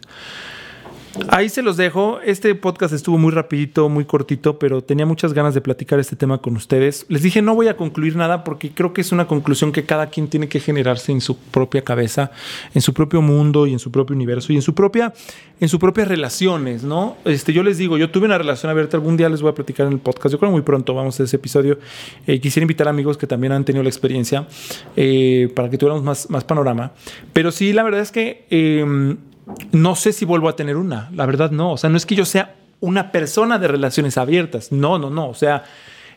Ahí 1.29 1.49
se 1.49 1.63
los 1.63 1.77
dejo. 1.77 2.21
Este 2.25 2.55
podcast 2.55 2.93
estuvo 2.93 3.19
muy 3.19 3.33
rapidito, 3.33 3.89
muy 3.89 4.05
cortito, 4.05 4.59
pero 4.59 4.83
tenía 4.83 5.07
muchas 5.07 5.33
ganas 5.33 5.55
de 5.55 5.61
platicar 5.61 5.99
este 5.99 6.17
tema 6.17 6.39
con 6.39 6.57
ustedes. 6.57 7.07
Les 7.09 7.23
dije, 7.23 7.43
no 7.43 7.55
voy 7.55 7.69
a 7.69 7.77
concluir 7.77 8.17
nada 8.17 8.45
porque 8.45 8.71
creo 8.71 8.93
que 8.93 9.01
es 9.01 9.13
una 9.13 9.27
conclusión 9.27 9.73
que 9.73 9.85
cada 9.85 10.09
quien 10.09 10.29
tiene 10.29 10.49
que 10.49 10.61
generarse 10.61 11.13
en 11.13 11.21
su 11.21 11.37
propia 11.37 11.83
cabeza, 11.83 12.33
en 12.75 12.83
su 12.83 12.93
propio 12.95 13.23
mundo 13.23 13.67
y 13.67 13.73
en 13.73 13.79
su 13.79 13.91
propio 13.91 14.15
universo 14.15 14.53
y 14.53 14.57
en 14.57 14.63
su 14.63 14.75
propia 14.75 15.13
en 15.61 15.69
sus 15.69 15.79
propias 15.79 16.09
relaciones, 16.09 16.83
¿no? 16.83 17.17
Este, 17.25 17.53
yo 17.53 17.63
les 17.63 17.79
digo, 17.79 17.97
yo 17.97 18.11
tuve 18.11 18.27
una 18.27 18.39
relación 18.39 18.71
abierta, 18.71 18.97
algún 18.97 19.17
día 19.17 19.29
les 19.29 19.41
voy 19.41 19.51
a 19.51 19.55
platicar 19.55 19.87
en 19.87 19.93
el 19.93 19.99
podcast, 20.01 20.33
yo 20.33 20.39
creo 20.39 20.51
muy 20.51 20.63
pronto 20.63 20.95
vamos 20.95 21.19
a 21.21 21.25
ese 21.25 21.37
episodio. 21.37 21.79
Eh, 22.27 22.41
quisiera 22.41 22.65
invitar 22.65 22.87
a 22.89 22.91
amigos 22.91 23.17
que 23.17 23.27
también 23.27 23.53
han 23.53 23.65
tenido 23.65 23.83
la 23.83 23.89
experiencia 23.89 24.47
eh, 24.97 25.51
para 25.55 25.71
que 25.71 25.79
tuviéramos 25.79 26.29
más, 26.29 26.45
panorama. 26.45 26.93
Pero 27.33 27.53
sí, 27.53 27.73
la 27.73 27.83
verdad 27.83 28.01
es 28.01 28.11
que 28.11 28.47
em, 28.51 29.17
no 29.73 29.97
sé 29.97 30.13
si 30.13 30.25
vuelvo 30.25 30.49
a 30.49 30.57
tener 30.57 30.77
una, 30.77 31.11
la 31.15 31.27
verdad 31.27 31.51
no. 31.51 31.73
O 31.73 31.77
sea, 31.77 31.91
no 31.91 31.97
es 31.97 32.07
que 32.07 32.15
yo 32.15 32.25
sea 32.25 32.55
una 32.81 33.13
persona 33.13 33.59
de 33.59 33.69
relaciones 33.69 34.19
abiertas, 34.19 34.73
no, 34.73 34.99
no, 34.99 35.11
no. 35.11 35.29
O 35.29 35.35
sea, 35.35 35.65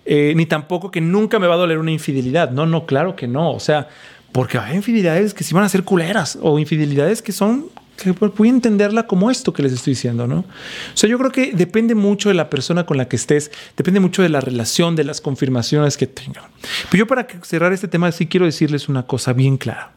eh, 0.06 0.34
ni 0.36 0.46
tampoco 0.46 0.92
que 0.92 1.02
nunca 1.02 1.40
me 1.40 1.48
va 1.48 1.56
a 1.56 1.58
doler 1.58 1.78
una 1.78 1.92
infidelidad. 1.92 2.52
No, 2.52 2.66
no, 2.66 2.86
claro 2.86 3.16
que 3.16 3.28
no. 3.28 3.52
O 3.52 3.60
sea, 3.60 3.88
porque 4.32 4.58
hay 4.58 4.76
infidelidades 4.76 5.34
que 5.34 5.44
sí 5.44 5.54
van 5.54 5.64
a 5.64 5.70
ser 5.70 5.84
culeras 5.84 6.38
o 6.42 6.60
infidelidades 6.60 7.22
que 7.22 7.32
son 7.32 7.66
que 7.98 8.12
voy 8.12 8.48
a 8.48 8.52
entenderla 8.52 9.08
como 9.08 9.32
esto 9.32 9.52
que 9.54 9.64
les 9.64 9.74
estoy 9.74 9.92
diciendo, 9.92 10.28
¿no? 10.28 10.42
O 10.42 10.46
sea, 10.94 11.10
yo 11.10 11.18
creo 11.18 11.32
que 11.32 11.52
depende 11.54 11.96
mucho 11.96 12.30
de 12.30 12.36
la 12.36 12.48
persona 12.48 12.86
con 12.86 12.96
la 12.96 13.08
que 13.08 13.16
estés, 13.16 13.52
depende 13.76 14.00
mucho 14.00 14.22
de 14.22 14.30
la 14.30 14.40
relación, 14.40 14.96
de 14.96 15.04
las 15.04 15.20
confirmaciones 15.20 15.98
que 15.98 16.06
tengan. 16.06 16.44
Pero 16.92 17.06
yo 17.06 17.08
para 17.08 17.28
cerrar 17.42 17.74
este 17.74 17.88
tema 17.88 18.12
sí 18.12 18.28
quiero 18.28 18.46
decirles 18.46 18.88
una 18.88 19.08
cosa 19.08 19.34
bien 19.34 19.58
clara. 19.58 19.94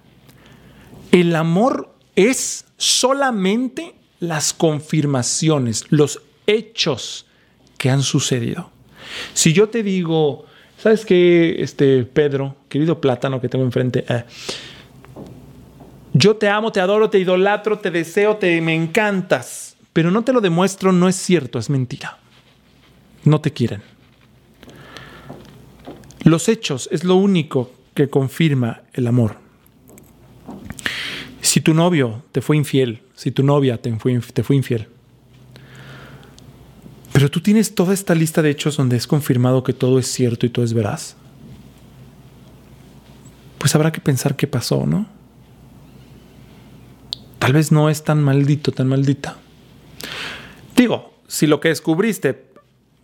El 1.13 1.37
amor 1.37 1.95
es 2.29 2.67
solamente 2.77 3.95
las 4.19 4.53
confirmaciones, 4.53 5.85
los 5.89 6.21
hechos 6.47 7.27
que 7.79 7.91
han 7.91 8.03
sucedido. 8.03 8.71
Si 9.33 9.53
yo 9.53 9.69
te 9.69 9.83
digo, 9.83 10.45
¿sabes 10.79 11.07
qué, 11.07 11.63
este 11.63 12.05
Pedro, 12.05 12.57
querido 12.69 13.01
plátano 13.01 13.41
que 13.41 13.49
tengo 13.49 13.65
enfrente? 13.65 14.05
Eh, 14.09 14.25
yo 16.13 16.37
te 16.37 16.49
amo, 16.49 16.73
te 16.73 16.81
adoro, 16.81 17.09
te 17.09 17.19
idolatro, 17.19 17.79
te 17.79 17.91
deseo, 17.91 18.37
te 18.37 18.61
me 18.61 18.75
encantas, 18.75 19.77
pero 19.93 20.11
no 20.11 20.23
te 20.23 20.33
lo 20.33 20.41
demuestro, 20.41 20.93
no 20.93 21.09
es 21.09 21.17
cierto, 21.17 21.59
es 21.59 21.71
mentira. 21.71 22.19
No 23.25 23.41
te 23.41 23.53
quieren. 23.53 23.83
Los 26.25 26.49
hechos 26.49 26.89
es 26.93 27.05
lo 27.05 27.17
único 27.17 27.73
que 27.95 28.09
confirma 28.09 28.83
el 28.93 29.07
amor. 29.07 29.37
Si 31.51 31.61
tu 31.61 31.75
novio 31.75 32.23
te 32.31 32.43
fue 32.43 32.57
infiel, 32.57 33.03
si 33.17 33.33
tu 33.33 33.43
novia 33.43 33.77
te 33.77 33.93
fue, 33.99 34.55
infiel, 34.55 34.87
pero 37.13 37.29
tú 37.29 37.41
tienes 37.41 37.75
toda 37.75 37.93
esta 37.93 38.15
lista 38.15 38.41
de 38.41 38.51
hechos 38.51 38.77
donde 38.77 38.97
es 38.97 39.09
confirmado 39.09 39.65
que 39.65 39.73
todo 39.73 39.99
es 39.99 40.07
cierto 40.07 40.47
y 40.47 40.51
todo 40.51 40.65
es 40.65 40.75
veraz, 40.75 41.17
pues 43.59 43.75
habrá 43.75 43.91
que 43.91 44.01
pensar 44.01 44.37
qué 44.37 44.47
pasó, 44.47 44.87
¿no? 44.87 45.09
Tal 47.41 47.53
vez 47.53 47.73
no 47.73 47.91
es 47.91 48.05
tan 48.05 48.23
maldito, 48.23 48.71
tan 48.71 48.87
maldita. 48.87 49.37
Digo, 50.77 51.15
si 51.27 51.49
lo 51.49 51.59
que 51.59 51.71
descubriste, 51.71 52.45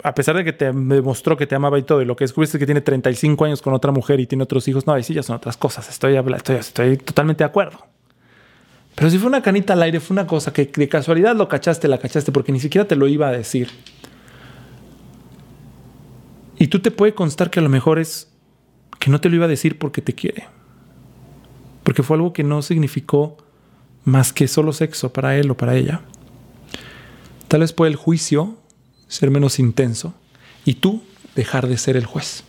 a 0.05 0.15
pesar 0.15 0.37
de 0.37 0.45
que 0.45 0.53
te 0.53 0.67
demostró 0.67 1.37
que 1.37 1.49
te 1.49 1.57
amaba 1.57 1.81
y 1.81 1.83
todo, 1.83 2.01
y 2.01 2.05
lo 2.05 2.15
que 2.15 2.23
descubriste 2.23 2.59
es 2.59 2.61
que 2.61 2.67
tiene 2.67 2.81
35 2.81 3.45
años 3.45 3.61
con 3.61 3.75
otra 3.75 3.91
mujer 3.91 4.21
y 4.21 4.27
tiene 4.29 4.45
otros 4.45 4.69
hijos, 4.69 4.87
no, 4.87 4.93
ahí 4.93 5.03
sí 5.03 5.15
ya 5.15 5.25
son 5.25 5.35
otras 5.35 5.57
cosas. 5.57 5.89
Estoy, 5.89 6.15
estoy, 6.15 6.57
estoy 6.59 6.97
totalmente 6.99 7.43
de 7.43 7.47
acuerdo. 7.47 7.96
Pero 8.97 9.11
si 9.11 9.19
fue 9.19 9.29
una 9.29 9.43
canita 9.43 9.75
al 9.75 9.83
aire, 9.83 10.01
fue 10.01 10.15
una 10.15 10.27
cosa 10.27 10.53
que 10.53 10.65
de 10.75 10.89
casualidad 10.89 11.37
lo 11.37 11.49
cachaste, 11.49 11.87
la 11.87 11.99
cachaste, 11.99 12.33
porque 12.33 12.51
ni 12.51 12.59
siquiera 12.59 12.89
te 12.89 12.97
lo 12.97 13.07
iba 13.07 13.29
a 13.29 13.31
decir. 13.31 13.69
Y 16.59 16.69
tú 16.69 16.81
te 16.81 16.91
puede 16.91 17.15
constar 17.15 17.51
que 17.51 17.61
a 17.61 17.63
lo 17.63 17.69
mejor 17.69 17.99
es 17.99 18.33
que 18.99 19.11
no 19.11 19.21
te 19.21 19.29
lo 19.29 19.37
iba 19.37 19.45
a 19.45 19.49
decir 19.49 19.79
porque 19.79 20.01
te 20.01 20.15
quiere. 20.15 20.49
Porque 21.85 22.03
fue 22.03 22.17
algo 22.17 22.33
que 22.33 22.43
no 22.43 22.63
significó 22.63 23.37
más 24.05 24.33
que 24.33 24.49
solo 24.49 24.73
sexo 24.73 25.13
para 25.13 25.37
él 25.37 25.51
o 25.51 25.57
para 25.59 25.77
ella. 25.77 26.01
Tal 27.49 27.61
vez 27.61 27.75
puede 27.75 27.91
el 27.91 27.97
juicio 27.97 28.57
ser 29.09 29.31
menos 29.31 29.59
intenso 29.59 30.15
y 30.65 30.75
tú 30.75 31.03
dejar 31.35 31.69
de 31.69 31.77
ser 31.77 31.99
el 31.99 32.07
juez. 32.07 32.45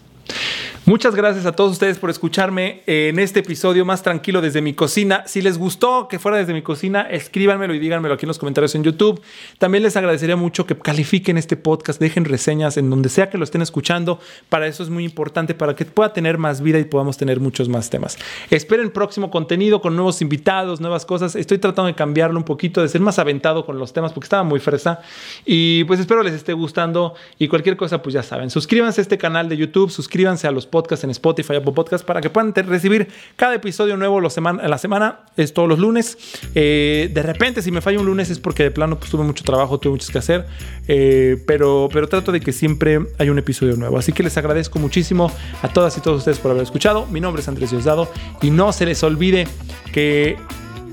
Muchas 0.87 1.15
gracias 1.15 1.45
a 1.45 1.51
todos 1.51 1.73
ustedes 1.73 1.99
por 1.99 2.09
escucharme 2.09 2.81
en 2.87 3.19
este 3.19 3.41
episodio 3.41 3.83
más 3.83 4.03
tranquilo 4.03 4.39
desde 4.39 4.61
mi 4.61 4.73
cocina. 4.73 5.23
Si 5.27 5.41
les 5.41 5.57
gustó 5.57 6.07
que 6.07 6.17
fuera 6.17 6.37
desde 6.37 6.53
mi 6.53 6.61
cocina, 6.61 7.01
escríbanmelo 7.01 7.73
y 7.73 7.79
díganmelo 7.79 8.13
aquí 8.13 8.23
en 8.23 8.29
los 8.29 8.39
comentarios 8.39 8.73
en 8.73 8.85
YouTube. 8.85 9.21
También 9.57 9.83
les 9.83 9.97
agradecería 9.97 10.37
mucho 10.37 10.65
que 10.65 10.77
califiquen 10.77 11.37
este 11.37 11.57
podcast, 11.57 11.99
dejen 11.99 12.23
reseñas 12.23 12.77
en 12.77 12.89
donde 12.89 13.09
sea 13.09 13.29
que 13.29 13.37
lo 13.37 13.43
estén 13.43 13.61
escuchando. 13.61 14.21
Para 14.47 14.65
eso 14.65 14.81
es 14.81 14.89
muy 14.89 15.03
importante, 15.03 15.53
para 15.53 15.75
que 15.75 15.83
pueda 15.83 16.13
tener 16.13 16.37
más 16.37 16.61
vida 16.61 16.79
y 16.79 16.85
podamos 16.85 17.17
tener 17.17 17.41
muchos 17.41 17.67
más 17.67 17.89
temas. 17.89 18.17
Esperen 18.49 18.89
próximo 18.91 19.29
contenido 19.29 19.81
con 19.81 19.93
nuevos 19.93 20.21
invitados, 20.21 20.79
nuevas 20.79 21.05
cosas. 21.05 21.35
Estoy 21.35 21.57
tratando 21.57 21.87
de 21.87 21.95
cambiarlo 21.95 22.39
un 22.39 22.45
poquito, 22.45 22.81
de 22.81 22.87
ser 22.87 23.01
más 23.01 23.19
aventado 23.19 23.65
con 23.65 23.77
los 23.77 23.91
temas 23.91 24.13
porque 24.13 24.27
estaba 24.27 24.43
muy 24.43 24.61
fresa. 24.61 25.01
Y 25.45 25.83
pues 25.83 25.99
espero 25.99 26.23
les 26.23 26.33
esté 26.33 26.53
gustando 26.53 27.13
y 27.37 27.49
cualquier 27.49 27.75
cosa, 27.75 28.01
pues 28.01 28.13
ya 28.13 28.23
saben. 28.23 28.49
Suscríbanse 28.49 29.01
a 29.01 29.03
este 29.03 29.17
canal 29.17 29.49
de 29.49 29.57
YouTube, 29.57 29.91
suscríbanse 29.91 30.47
a 30.47 30.51
los 30.51 30.65
podcasts 30.65 30.76
podcast 30.77 31.03
en 31.05 31.09
Spotify, 31.09 31.55
Apple 31.55 31.71
Podcast, 31.71 32.05
para 32.05 32.21
que 32.21 32.29
puedan 32.29 32.53
recibir 32.53 33.07
cada 33.35 33.55
episodio 33.55 33.97
nuevo 33.97 34.19
los 34.19 34.33
semana, 34.33 34.67
la 34.67 34.77
semana, 34.77 35.21
es 35.35 35.51
todos 35.55 35.67
los 35.67 35.79
lunes. 35.79 36.19
Eh, 36.53 37.09
de 37.11 37.23
repente, 37.23 37.63
si 37.63 37.71
me 37.71 37.81
falla 37.81 37.99
un 37.99 38.05
lunes 38.05 38.29
es 38.29 38.37
porque 38.37 38.61
de 38.61 38.69
plano 38.69 38.99
pues, 38.99 39.09
tuve 39.09 39.23
mucho 39.23 39.43
trabajo, 39.43 39.79
tuve 39.79 39.93
mucho 39.93 40.11
que 40.11 40.19
hacer, 40.19 40.45
eh, 40.87 41.41
pero, 41.47 41.89
pero 41.91 42.07
trato 42.07 42.31
de 42.31 42.39
que 42.39 42.53
siempre 42.53 42.99
hay 43.17 43.29
un 43.29 43.39
episodio 43.39 43.75
nuevo. 43.75 43.97
Así 43.97 44.13
que 44.13 44.21
les 44.21 44.37
agradezco 44.37 44.77
muchísimo 44.77 45.31
a 45.63 45.67
todas 45.69 45.97
y 45.97 46.01
todos 46.01 46.19
ustedes 46.19 46.37
por 46.37 46.51
haber 46.51 46.61
escuchado. 46.61 47.07
Mi 47.07 47.19
nombre 47.19 47.41
es 47.41 47.47
Andrés 47.47 47.71
Diosdado 47.71 48.07
y 48.43 48.51
no 48.51 48.71
se 48.71 48.85
les 48.85 49.01
olvide 49.01 49.47
que 49.91 50.37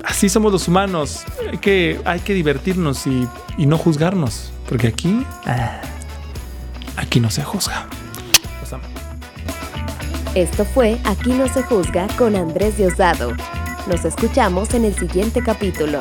así 0.05 0.31
somos 0.31 0.51
los 0.51 0.67
humanos. 0.67 1.25
Hay 1.51 1.59
que, 1.59 2.01
hay 2.07 2.21
que 2.21 2.33
divertirnos 2.33 3.07
y, 3.07 3.29
y 3.59 3.67
no 3.67 3.77
juzgarnos, 3.77 4.53
porque 4.69 4.87
aquí, 4.87 5.27
ah, 5.45 5.83
aquí 6.97 7.21
no 7.21 7.31
se 7.31 7.43
juzga. 7.43 7.87
Esto 10.35 10.65
fue 10.65 10.99
Aquí 11.05 11.31
no 11.33 11.47
se 11.47 11.63
juzga 11.63 12.09
con 12.19 12.35
Andrés 12.35 12.77
Diosdado. 12.77 13.37
Nos 13.87 14.05
escuchamos 14.05 14.75
en 14.75 14.85
el 14.85 14.95
siguiente 14.97 15.41
capítulo. 15.45 16.01